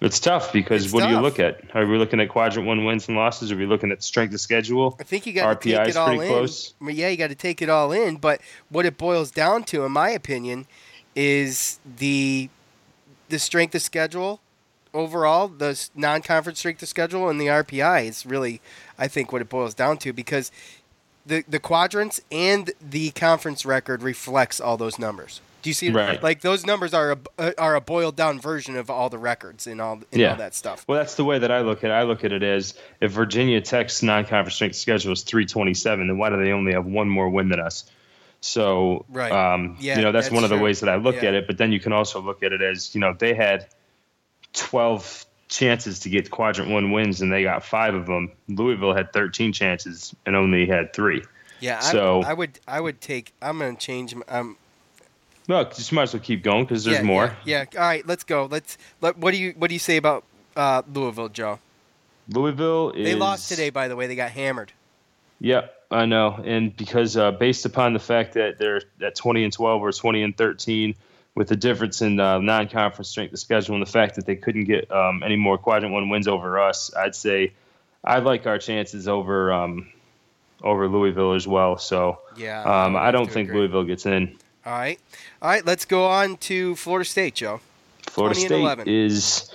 [0.00, 1.10] It's tough because it's what tough.
[1.10, 1.74] do you look at?
[1.74, 3.50] Are we looking at quadrant one wins and losses?
[3.50, 4.96] Are we looking at strength of schedule?
[5.00, 6.28] I think you got to take it all in.
[6.28, 6.74] Close.
[6.82, 8.16] Yeah, you got to take it all in.
[8.16, 10.66] But what it boils down to, in my opinion,
[11.14, 12.50] is the
[13.28, 14.40] the strength of schedule
[14.96, 18.60] overall, the non-conference strength of schedule and the RPI is really,
[18.98, 20.50] I think, what it boils down to because
[21.24, 25.40] the the quadrants and the conference record reflects all those numbers.
[25.66, 25.90] Do you see?
[25.90, 26.22] Right.
[26.22, 29.80] Like those numbers are a are a boiled down version of all the records and
[29.80, 30.30] all and yeah.
[30.30, 30.84] all that stuff.
[30.86, 31.92] Well, that's the way that I look at it.
[31.92, 36.30] I look at it as if Virginia Tech's non-conference strength schedule is 327, then why
[36.30, 37.90] do they only have one more win than us?
[38.40, 39.32] So, right.
[39.32, 41.30] um, yeah, you know, that's, that's one of the ways that I look yeah.
[41.30, 41.48] at it.
[41.48, 43.66] But then you can also look at it as, you know, they had
[44.52, 48.30] 12 chances to get quadrant one wins and they got five of them.
[48.46, 51.24] Louisville had 13 chances and only had three.
[51.58, 53.32] Yeah, so I, I would I would take.
[53.42, 54.14] I'm going to change.
[54.28, 54.58] Um,
[55.48, 57.36] well, just might as well keep going because there's yeah, more.
[57.44, 58.46] Yeah, yeah, All right, let's go.
[58.46, 58.78] Let's.
[59.00, 60.24] Let, what do you What do you say about
[60.56, 61.58] uh, Louisville, Joe?
[62.28, 63.04] Louisville is.
[63.04, 64.06] They lost today, by the way.
[64.06, 64.72] They got hammered.
[65.40, 69.52] Yep, I know, and because uh, based upon the fact that they're at 20 and
[69.52, 70.94] 12 or 20 and 13,
[71.36, 74.64] with the difference in uh, non-conference strength of schedule and the fact that they couldn't
[74.64, 77.52] get um, any more quadrant one wins over us, I'd say
[78.02, 79.92] I like our chances over um,
[80.62, 81.76] over Louisville as well.
[81.76, 83.60] So yeah, um, I don't think agree.
[83.60, 84.38] Louisville gets in.
[84.66, 84.98] All right,
[85.40, 85.64] all right.
[85.64, 87.60] Let's go on to Florida State, Joe.
[88.02, 89.50] Florida State is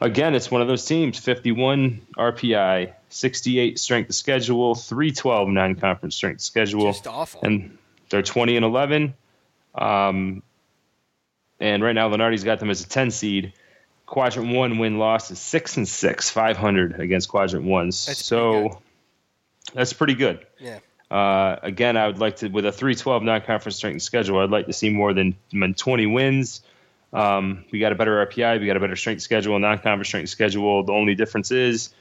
[0.00, 1.18] again, it's one of those teams.
[1.18, 7.40] Fifty-one RPI, sixty-eight strength of schedule, three twelve non-conference strength schedule, just awful.
[7.42, 7.76] And
[8.08, 9.14] they're twenty and eleven.
[9.74, 10.44] Um,
[11.58, 13.52] and right now, Lunardi's got them as a 10 seed.
[14.04, 18.06] Quadrant one win loss is six and six, 500 against quadrant ones.
[18.06, 18.82] That's so
[19.72, 20.44] that's pretty good.
[20.58, 20.80] Yeah.
[21.12, 24.66] Uh, again, I would like to, with a 312 non conference strength schedule, I'd like
[24.66, 26.62] to see more than 20 wins.
[27.12, 30.30] Um, we got a better RPI, we got a better strength schedule, non conference strength
[30.30, 30.84] schedule.
[30.84, 31.92] The only difference is,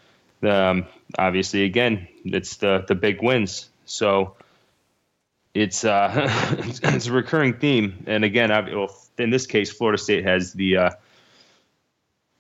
[0.43, 0.86] um,
[1.19, 3.69] obviously, again, it's the, the big wins.
[3.84, 4.38] So
[5.54, 6.30] it's, uh,
[6.82, 8.06] it's a recurring theme.
[8.08, 10.89] And again, well, in this case, Florida State has the uh,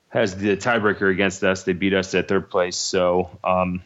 [0.07, 1.63] has the tiebreaker against us.
[1.63, 2.77] They beat us at third place.
[2.77, 3.81] So, um,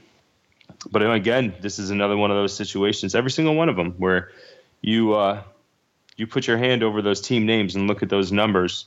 [0.92, 3.16] but again, this is another one of those situations.
[3.16, 4.32] Every single one of them where
[4.82, 5.44] you uh,
[6.16, 8.86] you put your hand over those team names and look at those numbers,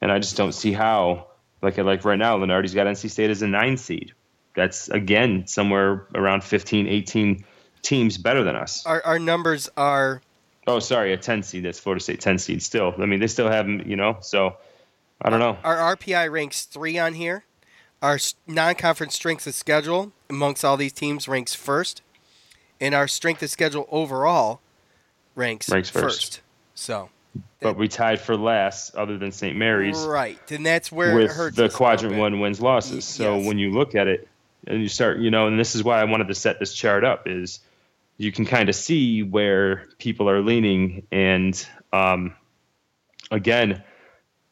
[0.00, 1.26] and I just don't see how.
[1.60, 4.12] Like like right now, Lunardi's got NC State as a nine seed.
[4.54, 7.44] That's again somewhere around 15, 18
[7.82, 8.86] teams better than us.
[8.86, 10.22] Our, our numbers are
[10.68, 11.64] Oh, sorry, a 10 seed.
[11.64, 12.94] That's Florida State 10 seed still.
[12.98, 14.58] I mean, they still have them, you know, so
[15.20, 15.56] I don't know.
[15.64, 17.44] Our RPI ranks three on here.
[18.02, 22.02] Our non conference strength of schedule amongst all these teams ranks first.
[22.80, 24.60] And our strength of schedule overall
[25.34, 26.04] ranks, ranks first.
[26.04, 26.40] first.
[26.74, 27.10] So.
[27.60, 29.56] But we tied for last, other than St.
[29.56, 29.98] Mary's.
[29.98, 30.38] Right.
[30.50, 33.04] And that's where with the quadrant one wins losses.
[33.04, 33.46] So yes.
[33.46, 34.28] when you look at it
[34.66, 37.04] and you start, you know, and this is why I wanted to set this chart
[37.04, 37.60] up is
[38.16, 41.06] you can kind of see where people are leaning.
[41.10, 42.34] And um,
[43.30, 43.82] again,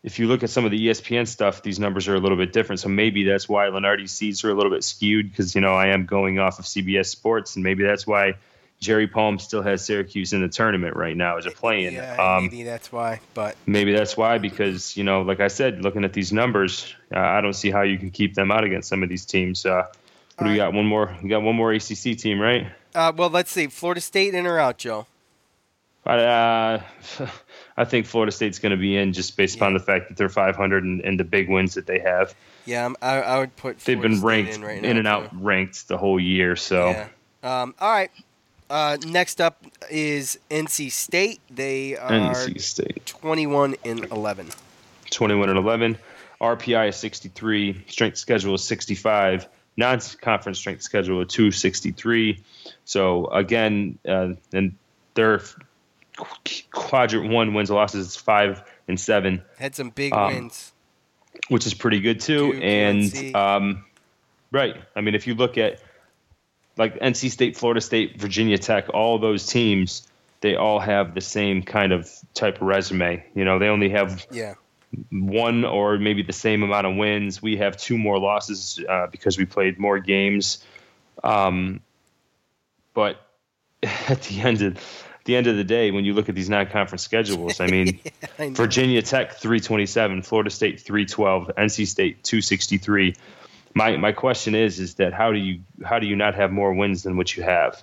[0.06, 2.52] if you look at some of the ESPN stuff, these numbers are a little bit
[2.52, 2.78] different.
[2.78, 5.88] So maybe that's why Lunardi's seeds are a little bit skewed because, you know, I
[5.88, 7.56] am going off of CBS Sports.
[7.56, 8.36] And maybe that's why
[8.78, 11.94] Jerry Palm still has Syracuse in the tournament right now as a play-in.
[11.94, 13.20] Yeah, um, maybe that's why.
[13.34, 17.18] But maybe that's why because you know, like I said, looking at these numbers, uh,
[17.18, 19.66] I don't see how you can keep them out against some of these teams.
[19.66, 19.86] Uh,
[20.36, 20.72] what do we got?
[20.72, 21.16] One more.
[21.20, 22.68] We got one more ACC team, right?
[22.94, 23.66] Uh, well, let's see.
[23.66, 25.06] Florida State in or out, Joe?
[26.04, 26.78] Uh,
[27.76, 30.28] I think Florida State's going to be in just based upon the fact that they're
[30.28, 32.34] 500 and, and the big wins that they have.
[32.64, 33.78] Yeah, I, I would put.
[33.80, 35.36] They've been State ranked in, right in and out too.
[35.38, 36.56] ranked the whole year.
[36.56, 37.08] So Yeah.
[37.42, 38.10] Um, all right.
[38.68, 41.40] Uh, next up is NC State.
[41.50, 44.48] They are NC State 21 and 11.
[45.10, 45.98] 21 and 11.
[46.40, 47.84] RPI is 63.
[47.88, 49.46] Strength schedule is 65.
[49.76, 52.42] Non-conference strength schedule is 263.
[52.84, 54.74] So again, uh, and
[55.14, 55.42] their
[56.72, 60.72] quadrant one wins and losses is five and seven, Had some big Um, wins.
[61.48, 62.52] which is pretty good too.
[62.52, 63.84] Duke, and um,
[64.52, 65.80] right, I mean, if you look at
[66.76, 70.06] like NC State, Florida State, Virginia Tech, all those teams,
[70.42, 73.24] they all have the same kind of type of resume.
[73.34, 74.54] You know, they only have Yeah.
[75.10, 77.40] one or maybe the same amount of wins.
[77.42, 80.62] We have two more losses uh, because we played more games.
[81.24, 81.80] Um,
[82.94, 83.16] but
[83.82, 84.78] at the end of
[85.26, 88.00] the end of the day, when you look at these non-conference schedules, I mean,
[88.38, 88.50] I.
[88.50, 93.14] Virginia Tech 327, Florida State 312, NC State 263.
[93.74, 96.72] My my question is is that how do you how do you not have more
[96.72, 97.82] wins than what you have?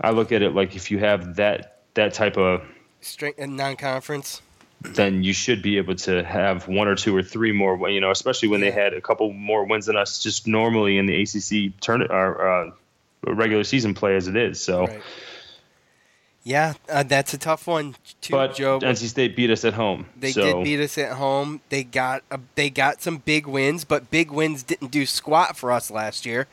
[0.00, 2.62] I look at it like if you have that that type of
[3.00, 4.40] Strength and non-conference.
[4.80, 7.88] then you should be able to have one or two or three more.
[7.88, 11.06] You know, especially when they had a couple more wins than us just normally in
[11.06, 12.70] the ACC turn or uh,
[13.26, 14.60] regular season play as it is.
[14.60, 15.02] So, Right.
[16.44, 18.78] Yeah, uh, that's a tough one too, but Joe.
[18.78, 20.04] NC State beat us at home.
[20.14, 21.62] They so, did beat us at home.
[21.70, 25.72] They got a, they got some big wins, but big wins didn't do squat for
[25.72, 26.46] us last year,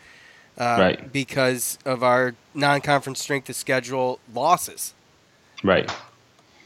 [0.57, 1.11] uh, Right.
[1.11, 4.93] Because of our non-conference strength of schedule losses.
[5.61, 5.91] right.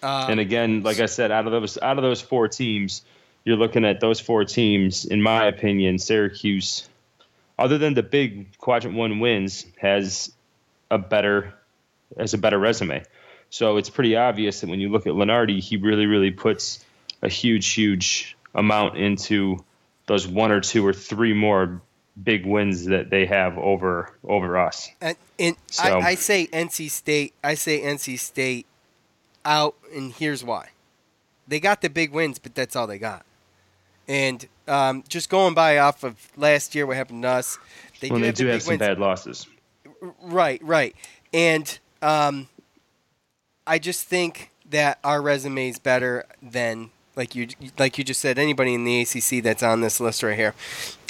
[0.03, 3.01] Um, and again, like I said, out of those out of those four teams,
[3.43, 5.03] you're looking at those four teams.
[5.03, 6.87] In my opinion, Syracuse,
[7.57, 10.31] other than the big quadrant one wins, has
[10.91, 11.55] a better
[12.17, 13.03] has a better resume.
[13.49, 16.83] So it's pretty obvious that when you look at Lunardi, he really, really puts
[17.21, 19.63] a huge, huge amount into
[20.07, 21.81] those one or two or three more
[22.21, 24.89] big wins that they have over over us.
[25.01, 27.33] And, and So- I, I say NC State.
[27.43, 28.65] I say NC State
[29.43, 30.69] out, and here's why.
[31.47, 33.25] They got the big wins, but that's all they got.
[34.07, 37.57] And um, just going by off of last year, what happened to us?
[37.99, 38.79] They when do they have do big have some wins.
[38.79, 39.47] bad losses.
[40.21, 40.95] Right, right.
[41.33, 42.47] And um,
[43.65, 47.47] I just think that our resume is better than like you
[47.79, 50.53] like you just said anybody in the ACC that's on this list right here.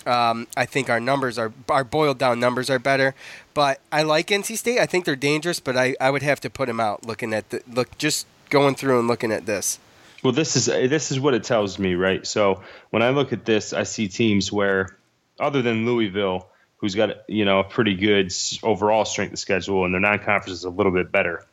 [0.05, 3.13] Um, I think our numbers are our boiled down numbers are better,
[3.53, 4.79] but I like NC State.
[4.79, 7.05] I think they're dangerous, but I, I would have to put them out.
[7.05, 9.79] Looking at the look, just going through and looking at this.
[10.23, 12.25] Well, this is this is what it tells me, right?
[12.25, 14.95] So when I look at this, I see teams where,
[15.39, 16.47] other than Louisville,
[16.85, 20.63] who's got you know a pretty good overall strength of schedule, and their non-conference is
[20.65, 21.43] a little bit better.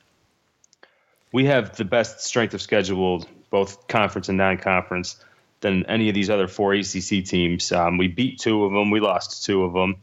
[1.32, 5.16] We have the best strength of schedule, both conference and non-conference,
[5.60, 7.72] than any of these other four ACC teams.
[7.72, 9.96] Um, we beat two of them, we lost two of them.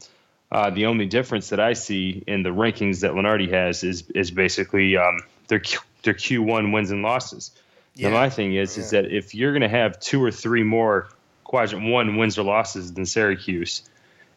[0.50, 4.32] Uh, the only difference that I see in the rankings that Lunardi has is is
[4.32, 7.52] basically um, their Q, their Q1 wins and losses.
[7.96, 11.08] Now, my thing is, is that if you're going to have two or three more
[11.44, 13.82] quadrant one wins or losses than Syracuse,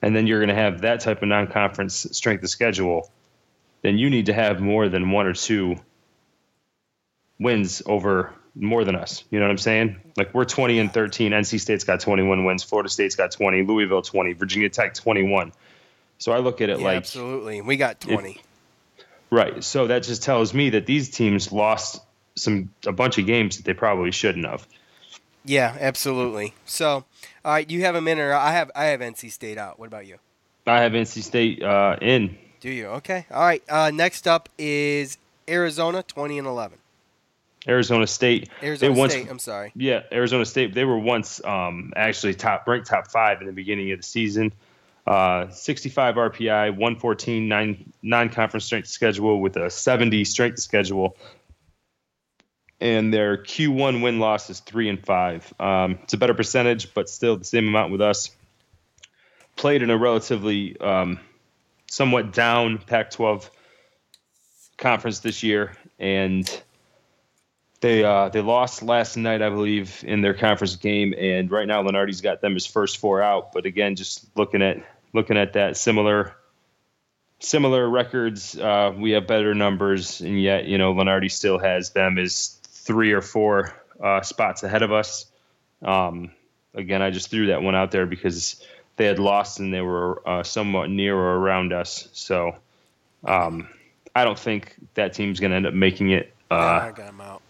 [0.04, 3.10] and then you're going to have that type of non-conference strength of schedule,
[3.82, 5.78] then you need to have more than one or two
[7.40, 9.24] wins over more than us.
[9.32, 10.02] You know what I'm saying?
[10.18, 11.32] Like we're 20 and 13.
[11.32, 12.64] NC State's got 21 wins.
[12.64, 13.64] Florida State's got 20.
[13.64, 14.34] Louisville 20.
[14.34, 15.54] Virginia Tech 21.
[16.18, 17.62] So I look at it Yeah, like absolutely.
[17.62, 18.42] We got twenty.
[19.30, 19.64] Right.
[19.64, 22.02] So that just tells me that these teams lost
[22.36, 24.68] some a bunch of games that they probably shouldn't have.
[25.46, 26.54] Yeah, absolutely.
[26.66, 27.06] So,
[27.46, 28.32] all right, you have a minute.
[28.32, 29.80] I have I have NC State out.
[29.80, 30.18] What about you?
[30.66, 32.38] I have NC State uh, in.
[32.62, 32.88] Do you?
[32.88, 33.26] Okay.
[33.30, 33.64] All right.
[33.68, 36.78] Uh, next up is Arizona, twenty and eleven.
[37.68, 38.50] Arizona State.
[38.62, 39.30] Arizona they once, State.
[39.30, 39.72] I'm sorry.
[39.76, 40.74] Yeah, Arizona State.
[40.74, 44.54] They were once um, actually top ranked top five in the beginning of the season.
[45.06, 51.18] Uh, 65 RPI, 114 nine non-conference strength schedule with a 70 strength schedule,
[52.84, 55.52] and their Q1 win loss is three and five.
[55.58, 58.30] Um, it's a better percentage, but still the same amount with us.
[59.56, 61.22] Played in a relatively um,
[61.90, 63.50] somewhat down Pac-12
[64.78, 66.46] conference this year, and
[67.80, 71.84] they uh, they lost last night, I believe, in their conference game, and right now
[71.84, 73.54] Lunardi's got them as first four out.
[73.54, 74.84] But again, just looking at
[75.14, 76.36] looking at that similar
[77.40, 82.18] similar records, uh, we have better numbers, and yet you know Lunardi still has them
[82.18, 85.26] as three or four uh, spots ahead of us.
[85.82, 86.32] Um,
[86.74, 88.62] again, I just threw that one out there because
[88.96, 92.08] they had lost and they were uh, somewhat near or around us.
[92.14, 92.56] So
[93.24, 93.68] um,
[94.16, 96.60] I don't think that team's going to end up making it No, I
[96.90, 97.42] Uh, got him out.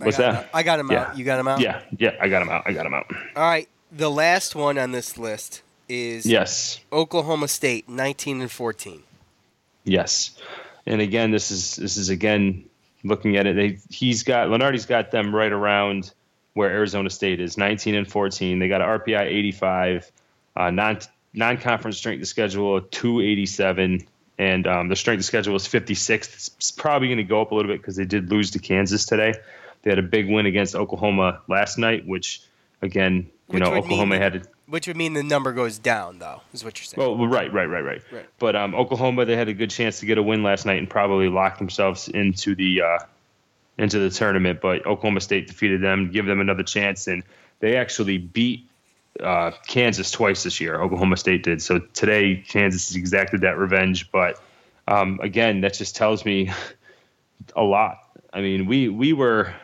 [0.00, 0.50] I what's that?
[0.52, 1.02] I got him Yeah.
[1.10, 1.16] out.
[1.16, 1.60] You got him out.
[1.60, 2.62] yeah, yeah, I got him out.
[2.66, 3.06] I got him out.
[3.36, 3.68] All right.
[3.90, 9.02] The last one on this list is Yes, Oklahoma State, 19 and 14.
[9.84, 10.36] yes.
[10.86, 12.64] And again, this is this is again
[13.04, 13.56] looking at it.
[13.56, 16.12] They he's got Lunardi's got them right around
[16.54, 18.58] where Arizona State is, 19 and 14.
[18.58, 20.10] They got an RPI 85,
[20.56, 20.98] uh, non
[21.32, 24.06] non conference strength of schedule 287,
[24.38, 26.52] and um, the strength of schedule is 56.
[26.56, 29.04] It's, probably going to go up a little bit because they did lose to Kansas
[29.04, 29.34] today.
[29.82, 32.42] They had a big win against Oklahoma last night, which
[32.82, 34.48] again, you Which know, Oklahoma had to.
[34.68, 37.18] Which would mean the number goes down, though, is what you're saying.
[37.18, 38.02] Well, right, right, right, right.
[38.12, 38.26] Right.
[38.38, 40.88] But um, Oklahoma, they had a good chance to get a win last night and
[40.88, 42.98] probably lock themselves into the uh,
[43.78, 44.60] into the tournament.
[44.60, 47.22] But Oklahoma State defeated them, give them another chance, and
[47.60, 48.68] they actually beat
[49.20, 50.80] uh, Kansas twice this year.
[50.80, 51.62] Oklahoma State did.
[51.62, 54.10] So today, Kansas has exacted that revenge.
[54.12, 54.38] But
[54.86, 56.50] um, again, that just tells me
[57.56, 57.98] a lot.
[58.34, 59.54] I mean, we we were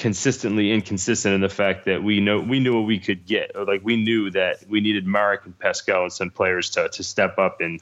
[0.00, 3.52] consistently inconsistent in the fact that we know we knew what we could get.
[3.54, 7.04] Or like we knew that we needed Marek and Pascal and some players to to
[7.04, 7.80] step up and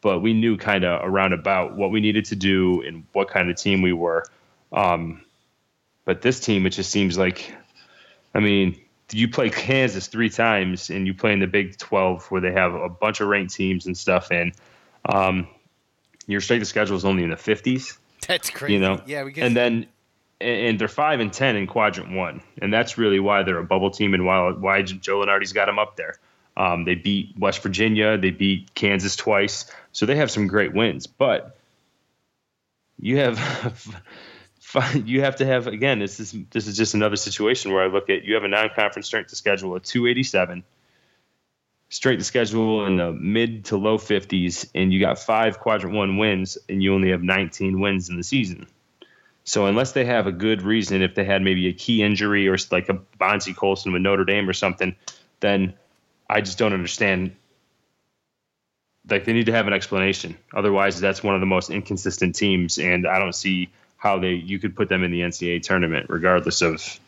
[0.00, 3.50] but we knew kind of around about what we needed to do and what kind
[3.50, 4.24] of team we were.
[4.72, 5.22] Um,
[6.04, 7.52] but this team, it just seems like,
[8.32, 12.40] I mean, you play Kansas three times and you play in the Big 12 where
[12.40, 14.52] they have a bunch of ranked teams and stuff, and
[15.06, 15.48] um,
[16.28, 17.98] your strength of schedule is only in the 50s
[18.28, 18.74] That's crazy.
[18.74, 19.02] you know.
[19.06, 19.86] Yeah, we get and then
[20.40, 23.90] and they're five and ten in quadrant one, and that's really why they're a bubble
[23.90, 26.18] team and why why Joe Lunardi's got them up there.
[26.56, 31.06] Um, they beat West Virginia, they beat Kansas twice, so they have some great wins.
[31.06, 31.58] But
[32.98, 34.02] you have
[34.94, 35.98] you have to have again.
[35.98, 39.06] This is this is just another situation where I look at you have a non-conference
[39.06, 40.64] strength of schedule of 287
[41.88, 46.18] strength of schedule in the mid to low 50s, and you got five quadrant one
[46.18, 48.66] wins, and you only have 19 wins in the season.
[49.46, 52.56] So unless they have a good reason, if they had maybe a key injury or
[52.70, 54.94] like a Bonzie Colson with Notre Dame or something,
[55.40, 55.72] then
[56.28, 57.34] I just don't understand.
[59.08, 60.36] Like they need to have an explanation.
[60.52, 64.58] Otherwise, that's one of the most inconsistent teams, and I don't see how they you
[64.58, 66.98] could put them in the NCAA tournament, regardless of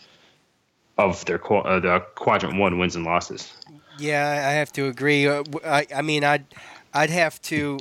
[0.96, 3.52] of their uh, the quadrant one wins and losses.
[3.98, 5.26] Yeah, I have to agree.
[5.26, 6.44] Uh, I, I mean, I'd,
[6.94, 7.80] I'd have to.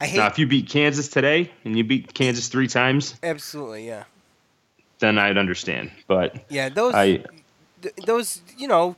[0.00, 3.86] I hate Now, if you beat Kansas today and you beat Kansas three times, absolutely.
[3.86, 4.04] Yeah,
[5.00, 5.90] then I'd understand.
[6.06, 6.68] But yeah.
[6.68, 7.24] Those, I
[7.82, 8.96] th- those, you know,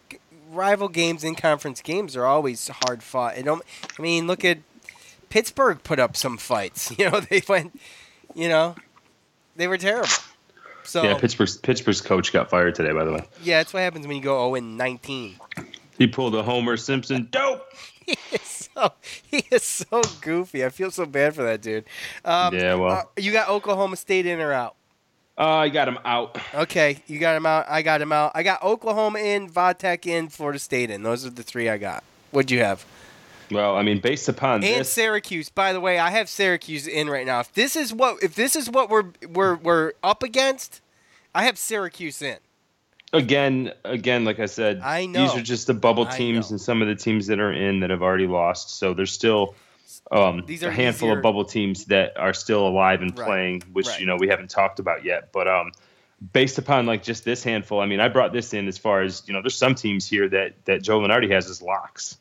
[0.50, 3.36] rival games in conference games are always hard fought.
[3.42, 3.62] Don't.
[3.98, 4.58] I mean, look at
[5.30, 5.82] Pittsburgh.
[5.82, 6.92] Put up some fights.
[6.98, 7.78] You know, they went.
[8.34, 8.74] You know,
[9.56, 10.08] they were terrible.
[10.84, 12.92] So yeah, Pittsburgh's Pittsburgh's coach got fired today.
[12.92, 15.36] By the way, yeah, that's what happens when you go 0 and 19.
[15.98, 17.64] he pulled a Homer Simpson dope.
[18.74, 18.92] so
[19.30, 20.64] he is so goofy.
[20.64, 21.84] I feel so bad for that dude.
[22.24, 22.90] Um, Yeah, well.
[22.92, 24.76] uh, you got Oklahoma State in or out?
[25.38, 26.38] Uh, I got him out.
[26.54, 27.64] Okay, you got him out.
[27.68, 28.32] I got him out.
[28.34, 31.02] I got Oklahoma in, Vatech in, Florida State in.
[31.02, 32.04] Those are the three I got.
[32.30, 32.84] What'd you have?
[33.50, 35.48] Well, I mean, based upon And this, Syracuse.
[35.48, 37.40] By the way, I have Syracuse in right now.
[37.40, 40.80] If this is what if this is what we're we're we're up against,
[41.34, 42.36] I have Syracuse in.
[43.12, 45.22] Again, again, like I said, I know.
[45.22, 47.90] these are just the bubble teams and some of the teams that are in that
[47.90, 48.78] have already lost.
[48.78, 49.56] So there's still
[50.12, 53.26] um, These are a handful easier- of bubble teams that are still alive and Right,
[53.26, 54.00] playing, which right.
[54.00, 55.32] you know we haven't talked about yet.
[55.32, 55.72] But um,
[56.32, 59.22] based upon like just this handful, I mean, I brought this in as far as
[59.26, 59.42] you know.
[59.42, 62.16] There's some teams here that that Joe Lunardi has as locks.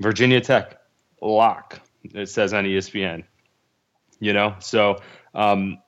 [0.00, 0.80] Virginia Tech
[1.20, 1.80] lock.
[2.04, 3.24] It says on ESPN.
[4.20, 5.00] You know, so
[5.34, 5.78] um,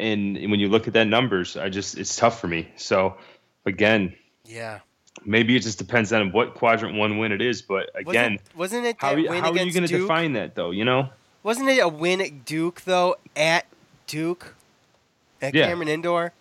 [0.00, 2.68] and when you look at that numbers, I just it's tough for me.
[2.76, 3.16] So
[3.66, 4.80] again, Yeah.
[5.24, 7.62] maybe it just depends on what quadrant one win it is.
[7.62, 10.32] But again, wasn't, wasn't it how, that you- win how are you going to define
[10.34, 10.70] that though?
[10.70, 11.08] You know,
[11.42, 13.16] Wasn't it a win at Duke though?
[13.36, 13.66] At
[14.06, 14.54] Duke,
[15.42, 15.66] at Yeah.
[15.68, 16.32] Cameron Indoor.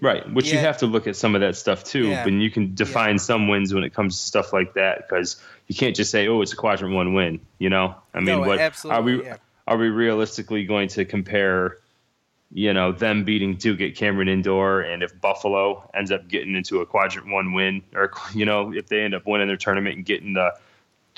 [0.00, 0.30] right?
[0.32, 2.08] Which you have to look at some of that stuff too.
[2.08, 2.24] Yeah.
[2.24, 5.74] But you can define some wins when it comes to stuff like that because you
[5.74, 8.60] can't just say, "Oh, it's a quadrant one win." You know, I mean, No, what
[8.84, 9.36] are we yeah.
[9.66, 11.78] are we realistically going to compare?
[12.56, 16.80] You know, them beating Duke at Cameron Indoor, and if Buffalo ends up getting into
[16.80, 20.06] a quadrant one win, or you know, if they end up winning their tournament and
[20.06, 20.54] getting the,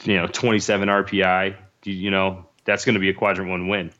[0.03, 3.93] you know, 27 RPI, you, know, that's going to be a quadrant one win.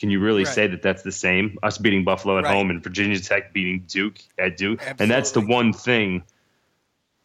[0.00, 0.52] Can you really Right.
[0.52, 1.58] say that that's the same?
[1.62, 2.56] Us beating Buffalo at Right.
[2.56, 6.24] home and Virginia Tech beating Duke at Duke, and that's the one thing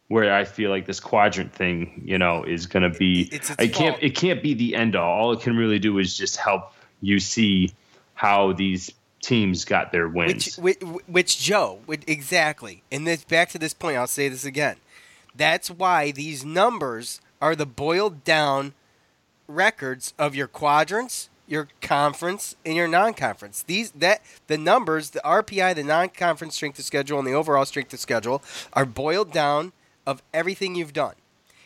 [0.06, 3.22] where I feel like this quadrant thing, you know, is going to be.
[3.32, 3.96] It's its it can't.
[3.96, 4.04] fault.
[4.04, 5.10] It can't be the end all.
[5.10, 7.72] All it can really do is just help you see
[8.14, 8.92] how these
[9.26, 10.56] teams got their wins.
[10.56, 12.82] Which, which, which Joe, which, exactly.
[12.92, 14.76] And this back to this point, I'll say this again.
[15.34, 18.74] That's why these numbers are the boiled down
[19.48, 23.62] records of your quadrants your conference and your non-conference.
[23.62, 27.92] These that the numbers, the RPI, the non-conference strength of schedule, and the overall strength
[27.92, 29.72] of schedule are boiled down
[30.06, 31.14] of everything you've done.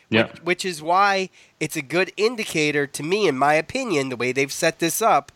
[0.09, 0.27] Yeah.
[0.27, 4.31] Which, which is why it's a good indicator to me, in my opinion, the way
[4.31, 5.31] they've set this up,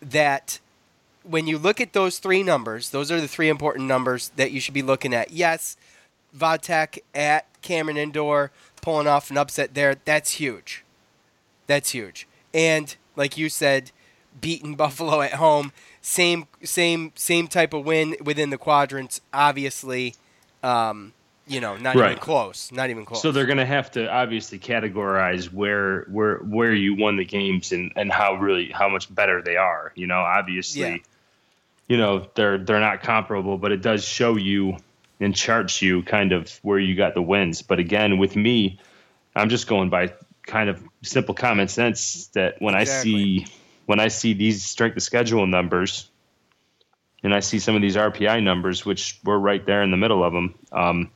[0.00, 0.60] that
[1.28, 4.60] when you look at those three numbers, those are the three important numbers that you
[4.60, 5.30] should be looking at.
[5.32, 5.76] Yes,
[6.32, 8.50] Va Tech at Cameron Indoor
[8.82, 10.84] pulling off an upset there, that's huge.
[11.66, 12.28] That's huge.
[12.54, 13.90] And like you said,
[14.40, 19.20] beating Buffalo at home, same same same type of win within the quadrants.
[19.34, 20.14] Obviously,
[20.62, 21.12] um,
[21.48, 22.12] you know, not Right.
[22.12, 22.70] even close.
[22.70, 23.22] Not even close.
[23.22, 27.72] So they're going to have to obviously categorize where where where you won the games
[27.72, 29.90] and, and how really how much better they are.
[29.96, 30.96] You know, obviously, Yeah.
[31.88, 34.76] You know they're they're not comparable, but it does show you
[35.20, 37.62] and charts you kind of where you got the wins.
[37.62, 38.78] But again, with me,
[39.34, 40.12] I'm just going by
[40.46, 43.46] kind of simple common sense that when I see
[43.86, 46.10] when I see these strength of schedule numbers
[47.22, 50.22] and I see some of these RPI numbers, which we're right there in the middle
[50.22, 50.54] of them.
[50.70, 51.10] Um,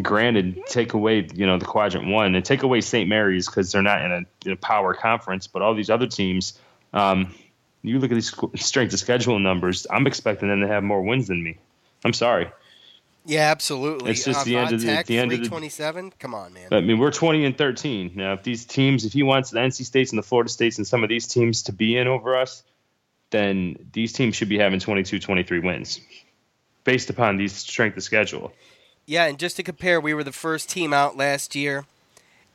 [0.00, 3.08] granted, take away you know the quadrant one and take away St.
[3.08, 6.58] Mary's because they're not in a, in a power conference, but all these other teams.
[6.92, 7.34] Um,
[7.86, 9.86] you look at these strength of schedule numbers.
[9.90, 11.58] I'm expecting them to have more wins than me.
[12.04, 12.50] I'm sorry.
[13.24, 14.10] yeah, absolutely.
[14.12, 16.12] It's just uh, the end of the- the end of the- 327.
[16.18, 16.68] Come on, man.
[16.72, 18.32] I mean, we're 20 and 13 now.
[18.34, 21.02] If these teams, if he wants the NC States and the Florida States and some
[21.02, 22.62] of these teams to be in over us,
[23.30, 26.00] then these teams should be having 22, 23 wins
[26.84, 28.52] based upon these strength of schedule.
[29.06, 31.84] Yeah, and just to compare, we were the first team out last year,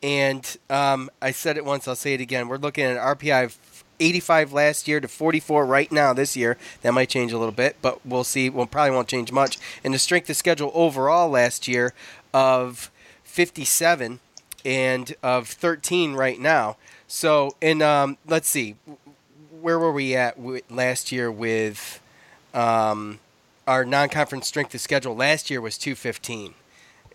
[0.02, 2.48] and um, I said it once, I'll say it again.
[2.48, 3.52] We're looking at an RPI of
[4.02, 6.58] 85 last year to 44 right now this year.
[6.82, 8.50] That might change a little bit, but we'll see.
[8.50, 9.58] Well, probably won't change much.
[9.84, 11.94] And the strength of schedule overall last year
[12.34, 12.90] of
[13.24, 14.20] 57
[14.66, 16.78] and of 13 right now.
[17.08, 18.76] So, and um, let's see,
[19.60, 22.00] where were we at wi- last year with
[22.54, 23.20] um,
[23.68, 25.16] our non-conference strength of schedule?
[25.16, 26.54] Last year was 215,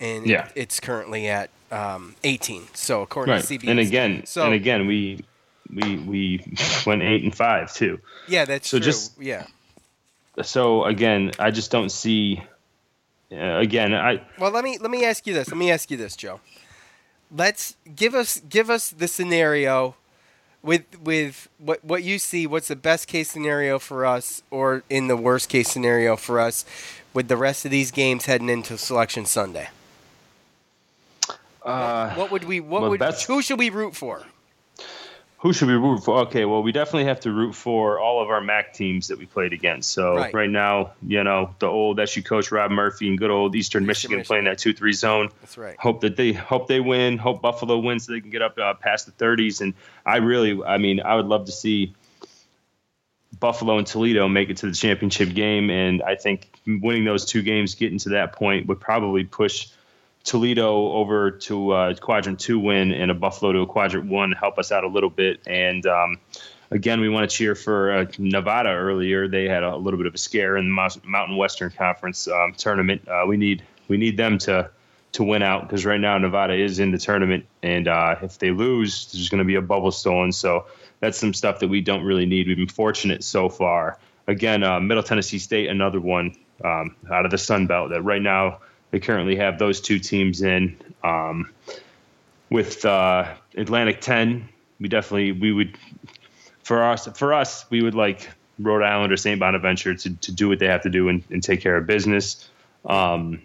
[0.01, 0.49] and Yeah.
[0.55, 2.69] it's currently at um, 18.
[2.75, 3.41] So according Right.
[3.45, 5.25] to CBS, And again, so and again, we
[5.73, 6.45] we we
[6.87, 7.99] went eight and five too.
[8.29, 8.85] yeah, that's so true.
[8.85, 9.47] just- yeah.
[10.43, 12.43] So again, I just don't see.
[13.33, 15.49] Uh, again, I Well, let me let me ask you this.
[15.49, 16.41] Let me ask you this, Joe.
[17.35, 19.97] Let's give us give us the scenario
[20.63, 22.47] with with what what you see.
[22.47, 26.65] What's the best case scenario for us, or in the worst case scenario for us,
[27.15, 29.71] with the rest of these games heading into Selection Sunday?
[31.65, 32.61] uh, What would we?
[32.61, 33.01] What well, would?
[33.01, 34.23] best- Who should we root for?
[35.47, 36.19] Who should we root for?
[36.23, 39.27] Okay, well, we definitely have to root for all of our MAC teams that we
[39.27, 39.93] played against.
[39.93, 40.35] So Right.
[40.35, 44.17] right, now, you know, the old SU coach Rob Murphy and good old Eastern, Michigan,
[44.17, 44.27] Michigan.
[44.27, 45.29] playing that two-three zone.
[45.41, 45.79] That's right.
[45.79, 47.17] Hope that they hope they win.
[47.17, 49.61] Hope Buffalo wins so they can get up uh, past the 30s.
[49.61, 49.75] And
[50.05, 51.95] I really, I mean, I would love to see
[53.39, 55.71] Buffalo and Toledo make it to the championship game.
[55.71, 59.69] And I think winning those two games, getting to that point, would probably push
[60.27, 64.59] Toledo over to uh, quadrant two win and a Buffalo to a quadrant one, help
[64.59, 65.41] us out a little bit.
[65.47, 66.19] And um,
[66.73, 69.29] again, we want to cheer for uh, Nevada earlier.
[69.29, 73.07] They had a little bit of a scare in the Mountain Western Conference um, tournament.
[73.09, 74.69] Uh, we need we need them to
[75.13, 78.51] to win out because right now Nevada is in the tournament, and uh, if they
[78.51, 80.33] lose, there's going to be a bubble stolen.
[80.33, 80.67] So
[80.99, 82.49] that's some stuff that we don't really need.
[82.49, 83.99] We've been fortunate so far.
[84.27, 88.21] Again, uh, Middle Tennessee State, another one um, out of the Sun Belt that right
[88.21, 88.59] now
[88.97, 90.75] they currently have those two teams in.
[91.05, 91.51] Um,
[92.49, 94.49] with uh, Atlantic 10,
[94.81, 95.77] we definitely we would
[96.63, 99.39] for us for us we would like Rhode Island or St.
[99.39, 102.49] Bonaventure to, to do what they have to do and, and take care of business.
[102.87, 103.43] Um,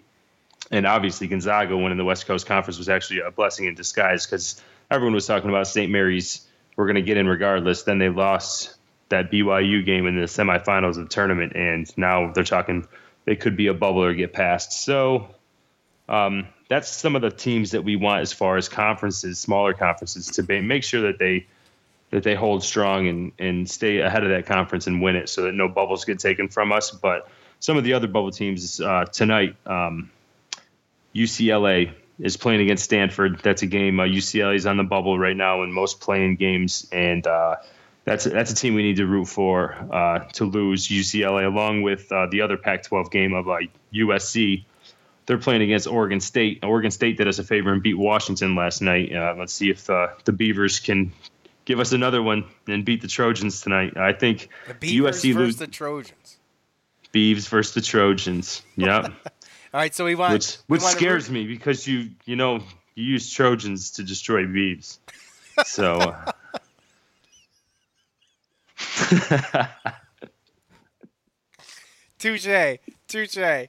[0.70, 4.58] and obviously Gonzaga winning the West Coast Conference was actually a blessing in disguise because
[4.90, 5.92] everyone was talking about St.
[5.92, 6.46] Mary's
[6.76, 7.82] were going to get in regardless.
[7.82, 8.74] Then they lost
[9.10, 12.88] that BYU game in the semifinals of the tournament, and now they're talking
[13.26, 14.72] they could be a bubble or get past.
[14.72, 15.28] So
[16.12, 20.26] um, that's some of the teams that we want as far as conferences, smaller conferences,
[20.32, 21.46] to be, make sure that they
[22.10, 25.42] that they hold strong and and stay ahead of that conference and win it, so
[25.42, 26.90] that no bubbles get taken from us.
[26.90, 27.28] But
[27.60, 30.10] some of the other bubble teams uh, tonight, um,
[31.14, 33.40] UCLA is playing against Stanford.
[33.42, 33.98] That's a game.
[33.98, 37.56] Uh, UCLA is on the bubble right now in most playing games, and uh,
[38.04, 40.88] that's that's a team we need to root for uh, to lose.
[40.88, 43.58] UCLA, along with uh, the other Pac-12 game of uh,
[43.94, 44.64] USC,
[45.26, 46.64] they're playing against Oregon State.
[46.64, 49.14] Oregon State did us a favor and beat Washington last night.
[49.14, 51.12] Uh, let's see if uh, the Beavers can
[51.64, 53.96] give us another one and beat the Trojans tonight.
[53.96, 56.38] I think The Beavers USC versus lose the Trojans.
[57.12, 58.62] Beavs versus the Trojans.
[58.76, 59.12] Yep.
[59.74, 62.56] All right, so we want which which want scares me because you you know
[62.94, 64.98] you use Trojans to destroy Beavs.
[65.64, 66.32] So uh,
[72.18, 72.78] Touche.
[73.08, 73.68] Touche.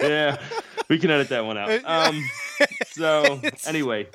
[0.00, 0.40] Yeah,
[0.88, 1.70] we can edit that one out.
[1.84, 2.22] Um,
[2.88, 4.08] so anyway,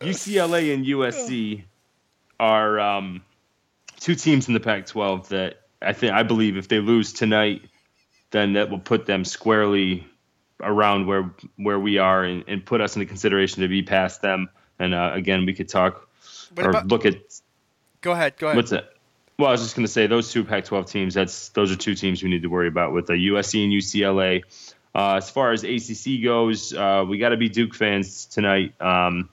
[0.00, 1.62] UCLA and USC
[2.40, 3.22] are um,
[4.00, 7.62] two teams in the Pac-12 that I think I believe if they lose tonight,
[8.30, 10.06] then that will put them squarely
[10.60, 14.48] around where where we are and, and put us into consideration to be past them.
[14.78, 16.08] And uh, again, we could talk
[16.54, 17.16] What or about- look at
[18.00, 18.36] Go ahead.
[18.36, 18.56] Go ahead.
[18.56, 18.84] what's it?
[19.38, 21.14] Well, I was just going to say those two Pac-12 teams.
[21.14, 24.42] That's those are two teams we need to worry about with the USC and UCLA.
[24.94, 28.80] Uh, as far as ACC goes, uh, we got to be Duke fans tonight.
[28.80, 29.28] Um,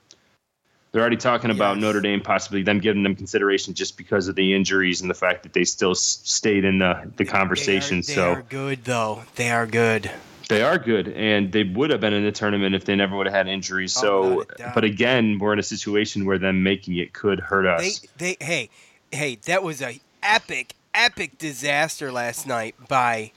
[0.90, 1.82] they're already talking about Yes.
[1.82, 5.44] Notre Dame possibly them giving them consideration just because of the injuries and the fact
[5.44, 8.02] that they still s- stayed in the the conversation.
[8.06, 9.22] They are, so are good though.
[9.36, 10.10] They are good.
[10.48, 13.26] they are good, and they would have been in the tournament if they never would
[13.26, 13.96] have had injuries.
[13.96, 18.00] Oh, So, but again, we're in a situation where them making it could hurt us.
[18.18, 18.68] They they hey
[19.12, 23.32] hey that was a epic epic disaster last night by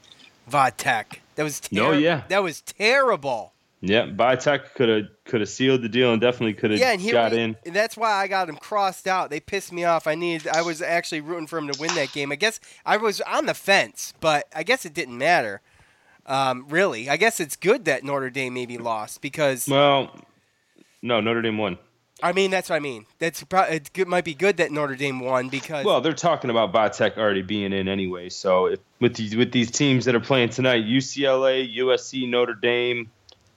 [0.47, 1.21] Va Tech.
[1.35, 2.23] That was ter- Oh, yeah.
[2.29, 3.53] That was terrible.
[3.81, 6.91] Yeah, Va Tech could have could have sealed the deal and definitely could have Yeah,
[6.93, 7.55] and here got we- in.
[7.65, 9.29] and that's why I got them crossed out.
[9.29, 10.07] They pissed me off.
[10.07, 10.47] I needed.
[10.47, 12.31] I was actually rooting for him to win that game.
[12.31, 15.61] I guess I was on the fence, but I guess it didn't matter.
[16.25, 20.15] Um, really, I guess it's good that Notre Dame maybe lost because Well,
[21.03, 21.77] no, Notre Dame won.
[22.25, 23.05] I mean that's what I mean.
[23.19, 26.71] That's pro- it might be good that Notre Dame won because Well, they're talking about
[26.71, 28.29] Va Tech already being in anyway.
[28.29, 33.11] So if, with these with these teams that are playing tonight, UCLA, USC, Notre Dame,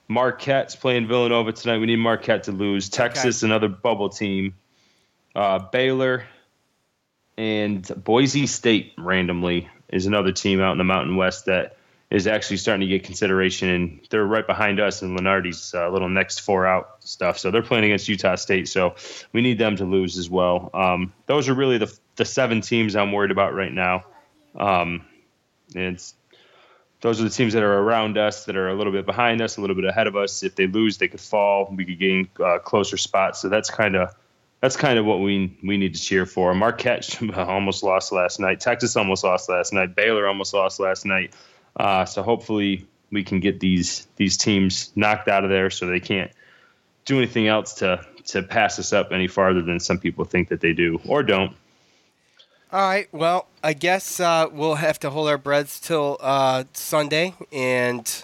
[0.07, 1.79] Marquette's playing Villanova tonight.
[1.79, 2.89] We need Marquette to lose.
[2.89, 4.53] Texas, another bubble team.
[5.35, 6.25] Uh, Baylor
[7.39, 11.77] and Boise State randomly is another team out in the Mountain West that
[12.11, 16.09] is actually starting to get consideration, and they're right behind us in Lunardi's uh, little
[16.09, 17.37] next four out stuff.
[17.37, 18.95] So they're playing against Utah State, so
[19.31, 20.71] we need them to lose as well.
[20.73, 24.05] Um, those are really the the seven teams I'm worried about right now.
[24.57, 25.05] Um,
[25.75, 26.15] it's
[27.01, 29.57] those are the teams that are around us that are a little bit behind us,
[29.57, 30.43] a little bit ahead of us.
[30.43, 31.73] If they lose, they could fall.
[31.73, 33.39] We could gain uh, closer spots.
[33.39, 34.13] So that's kind of
[34.61, 36.53] that's kind of what we we need to cheer for.
[36.53, 38.59] Marquette almost lost last night.
[38.59, 39.95] Texas almost lost last night.
[39.95, 41.33] Baylor almost lost last night.
[41.75, 45.99] Uh, so hopefully we can get these these teams knocked out of there so they
[45.99, 46.31] can't
[47.05, 50.61] do anything else to to pass us up any farther than some people think that
[50.61, 51.55] they do or don't.
[52.71, 53.07] All right.
[53.11, 58.23] Well, I guess uh, we'll have to hold our breaths till uh, Sunday, and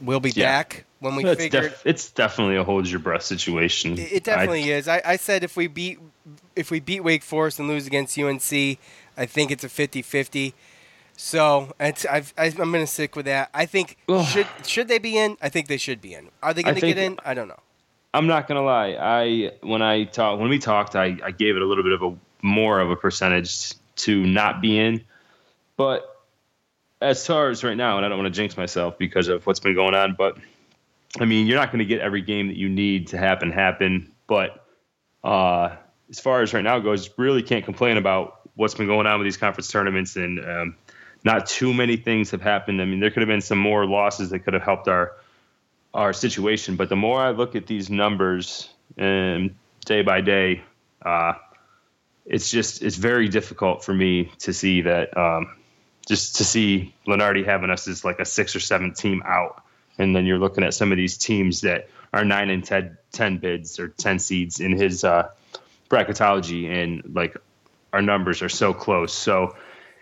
[0.00, 0.44] we'll be Yeah.
[0.46, 1.62] back when we it's, figured.
[1.64, 3.98] def- it's definitely a hold your breath situation.
[3.98, 4.86] It definitely is.
[4.86, 5.98] I, I said if we beat
[6.54, 8.52] if we beat Wake Forest and lose against UNC,
[9.16, 10.52] I think it's a 50-50.
[11.20, 13.50] So it's, I've, I, I'm going to stick with that.
[13.52, 14.24] I think Ugh.
[14.24, 15.36] should should they be in?
[15.42, 16.28] I think they should be in.
[16.44, 17.18] Are they going to get in?
[17.24, 17.58] I don't know.
[18.14, 18.96] I'm not gonna lie.
[18.98, 22.02] I when I talk when we talked, I, I gave it a little bit of
[22.02, 25.04] a more of a percentage to not be in.
[25.76, 26.08] But
[27.02, 29.60] as far as right now, and I don't want to jinx myself because of what's
[29.60, 30.38] been going on, but
[31.20, 34.12] I mean, you're not going to get every game that you need to happen happen.
[34.26, 34.64] But
[35.22, 35.76] uh,
[36.08, 39.26] as far as right now goes, really can't complain about what's been going on with
[39.26, 40.76] these conference tournaments, and um,
[41.24, 42.80] not too many things have happened.
[42.80, 45.12] I mean, there could have been some more losses that could have helped our
[45.94, 46.76] our situation.
[46.76, 49.54] But the more I look at these numbers and
[49.84, 50.62] day by day,
[51.02, 51.34] uh,
[52.26, 55.56] it's just it's very difficult for me to see that um,
[56.06, 59.62] just to see Lunardi having us as like a six or seven team out,
[59.98, 63.36] and then you're looking at some of these teams that are nine and 10, 10
[63.38, 65.28] bids or ten seeds in his uh,
[65.90, 67.36] bracketology, and like
[67.92, 69.12] our numbers are so close.
[69.12, 69.56] So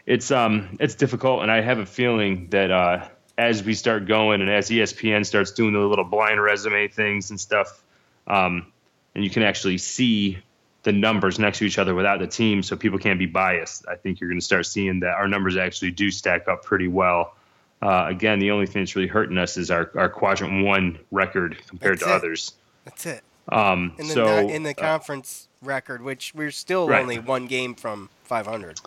[0.07, 4.41] it's um it's difficult, and I have a feeling that uh, as we start going
[4.41, 7.83] and as ESPN starts doing the little blind resume things and stuff,
[8.27, 8.73] um,
[9.15, 10.39] and you can actually see
[10.85, 13.87] the numbers next to each other without the team, so people can't be biased.
[13.89, 16.87] I think you're going to start seeing that our numbers actually do stack up pretty
[16.87, 17.35] well.
[17.83, 21.59] Uh, again, the only thing that's really hurting us is our, our quadrant one record
[21.67, 22.17] compared That's to it.
[22.17, 22.53] others.
[22.85, 23.23] That's it.
[23.49, 27.03] Um, In the so in the uh, conference record, which we're still Right.
[27.03, 28.81] only one game from 500.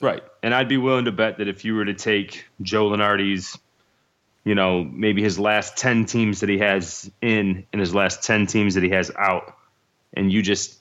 [0.00, 0.22] Right.
[0.42, 3.58] And I'd be willing to bet that if you were to take Joe Lunardi's,
[4.44, 8.46] you know, maybe his last 10 teams that he has in and his last 10
[8.46, 9.56] teams that he has out,
[10.14, 10.78] and you just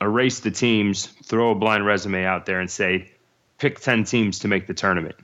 [0.00, 3.10] erase the teams, throw a blind resume out there and say,
[3.58, 5.16] pick 10 teams to make the tournament.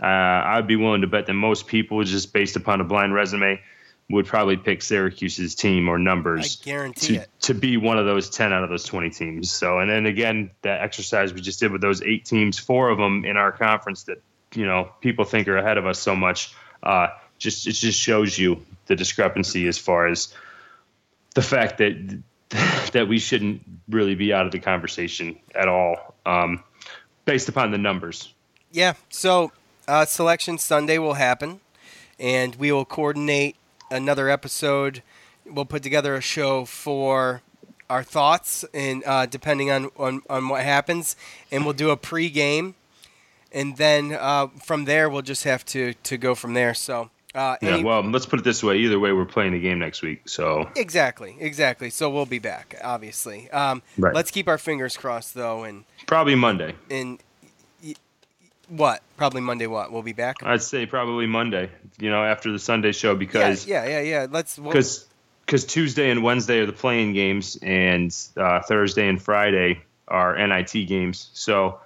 [0.00, 3.60] Uh, I'd be willing to bet that most people, just based upon a blind resume,
[4.08, 7.30] would probably pick Syracuse's team or numbers I guarantee to, it.
[7.42, 9.50] to be one of those 10 out of those 20 teams.
[9.50, 12.98] So, and then again, that exercise we just did with those eight teams, four of
[12.98, 14.22] them in our conference that,
[14.54, 16.54] you know, people think are ahead of us so much,
[16.84, 20.32] uh, just, it just shows you the discrepancy as far as
[21.34, 22.22] the fact that,
[22.92, 26.14] that we shouldn't really be out of the conversation at all.
[26.24, 26.62] Um,
[27.24, 28.32] based upon the numbers.
[28.70, 28.94] Yeah.
[29.10, 29.52] So
[29.86, 31.60] uh, selection Sunday will happen,
[32.18, 33.56] and we will coordinate
[33.90, 35.02] another episode.
[35.44, 37.42] We'll put together a show for
[37.88, 41.14] our thoughts, and uh, depending on, on on what happens,
[41.52, 42.74] and we'll do a pre-game,
[43.52, 46.74] and then uh, from there we'll just have to to go from there.
[46.74, 47.10] So.
[47.34, 48.78] Uh, Yeah, any- well, let's put it this way.
[48.78, 50.26] Either way, we're playing a game next week.
[50.26, 51.90] So Exactly, exactly.
[51.90, 53.50] So we'll be back, obviously.
[53.50, 54.14] Um, Right.
[54.14, 56.74] Let's keep our fingers crossed, though, and probably Monday.
[56.90, 57.22] and
[58.68, 59.02] what?
[59.16, 59.66] Probably Monday.
[59.66, 59.92] What?
[59.92, 60.36] We'll be back.
[60.42, 61.70] I'd say probably Monday.
[61.98, 64.26] You know, after the Sunday show because yeah, yeah, yeah.
[64.30, 64.58] Let's.
[64.58, 65.06] We'll, because
[65.44, 70.72] because Tuesday and Wednesday are the playing games, and uh, Thursday and Friday are NIT
[70.88, 71.30] games.
[71.32, 71.80] So,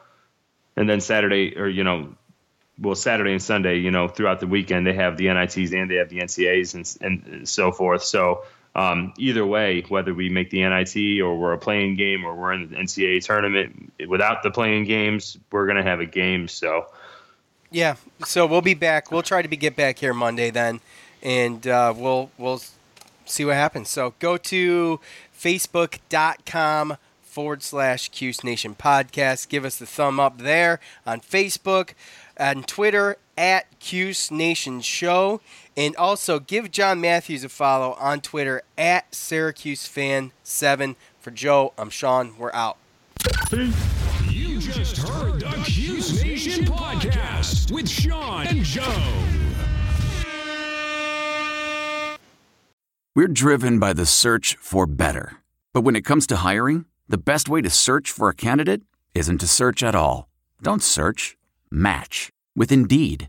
[0.77, 2.15] and then Saturday or you know,
[2.79, 5.97] well Saturday and Sunday, you know, throughout the weekend they have the NITs and they
[5.97, 8.03] have the NCAs and and so forth.
[8.03, 8.45] So.
[8.75, 12.53] Um, either way, whether we make the NIT or we're a playing game or we're
[12.53, 16.47] in the NCAA tournament, without the playing games, we're gonna have a game.
[16.47, 16.87] So,
[17.71, 17.97] yeah.
[18.25, 19.11] So we'll be back.
[19.11, 20.81] We'll try to be get back here Monday then,
[21.23, 22.61] and uh, we'll we'll
[23.25, 23.89] see what happens.
[23.89, 25.01] So go to
[25.37, 29.49] facebook.com forward slash Cuse Nation podcast.
[29.49, 31.95] Give us the thumb up there on Facebook
[32.37, 35.41] and Twitter at Cuse Nation Show.
[35.77, 41.73] And also give John Matthews a follow on Twitter at Syracuse Fan 7 For Joe,
[41.79, 42.37] I'm Sean.
[42.39, 42.77] We're out.
[43.53, 49.27] You just heard the Cuse Nation podcast with Sean and Joe.
[53.15, 55.39] We're driven by the search for better.
[55.73, 58.83] But when it comes to hiring, the best way to search for a candidate
[59.15, 60.29] isn't to search at all.
[60.63, 61.37] Don't search,
[61.71, 63.29] match with Indeed.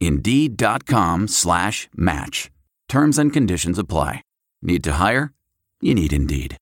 [0.00, 2.50] Indeed.com slash match.
[2.88, 4.22] Terms and conditions apply.
[4.62, 5.32] Need to hire?
[5.80, 6.56] You need Indeed.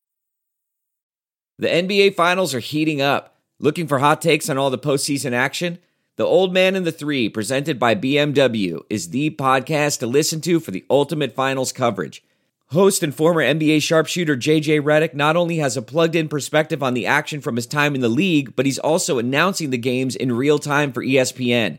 [1.58, 3.36] The NBA Finals are heating up.
[3.60, 5.78] Looking for hot takes on all the postseason action?
[6.16, 10.60] The Old Man and the Three, presented by BMW, is the podcast to listen to
[10.60, 12.22] for the ultimate finals coverage.
[12.66, 16.94] Host and former NBA sharpshooter JJ Redick not only has a plugged in perspective on
[16.94, 20.32] the action from his time in the league, but he's also announcing the games in
[20.32, 21.78] real time for ESPN.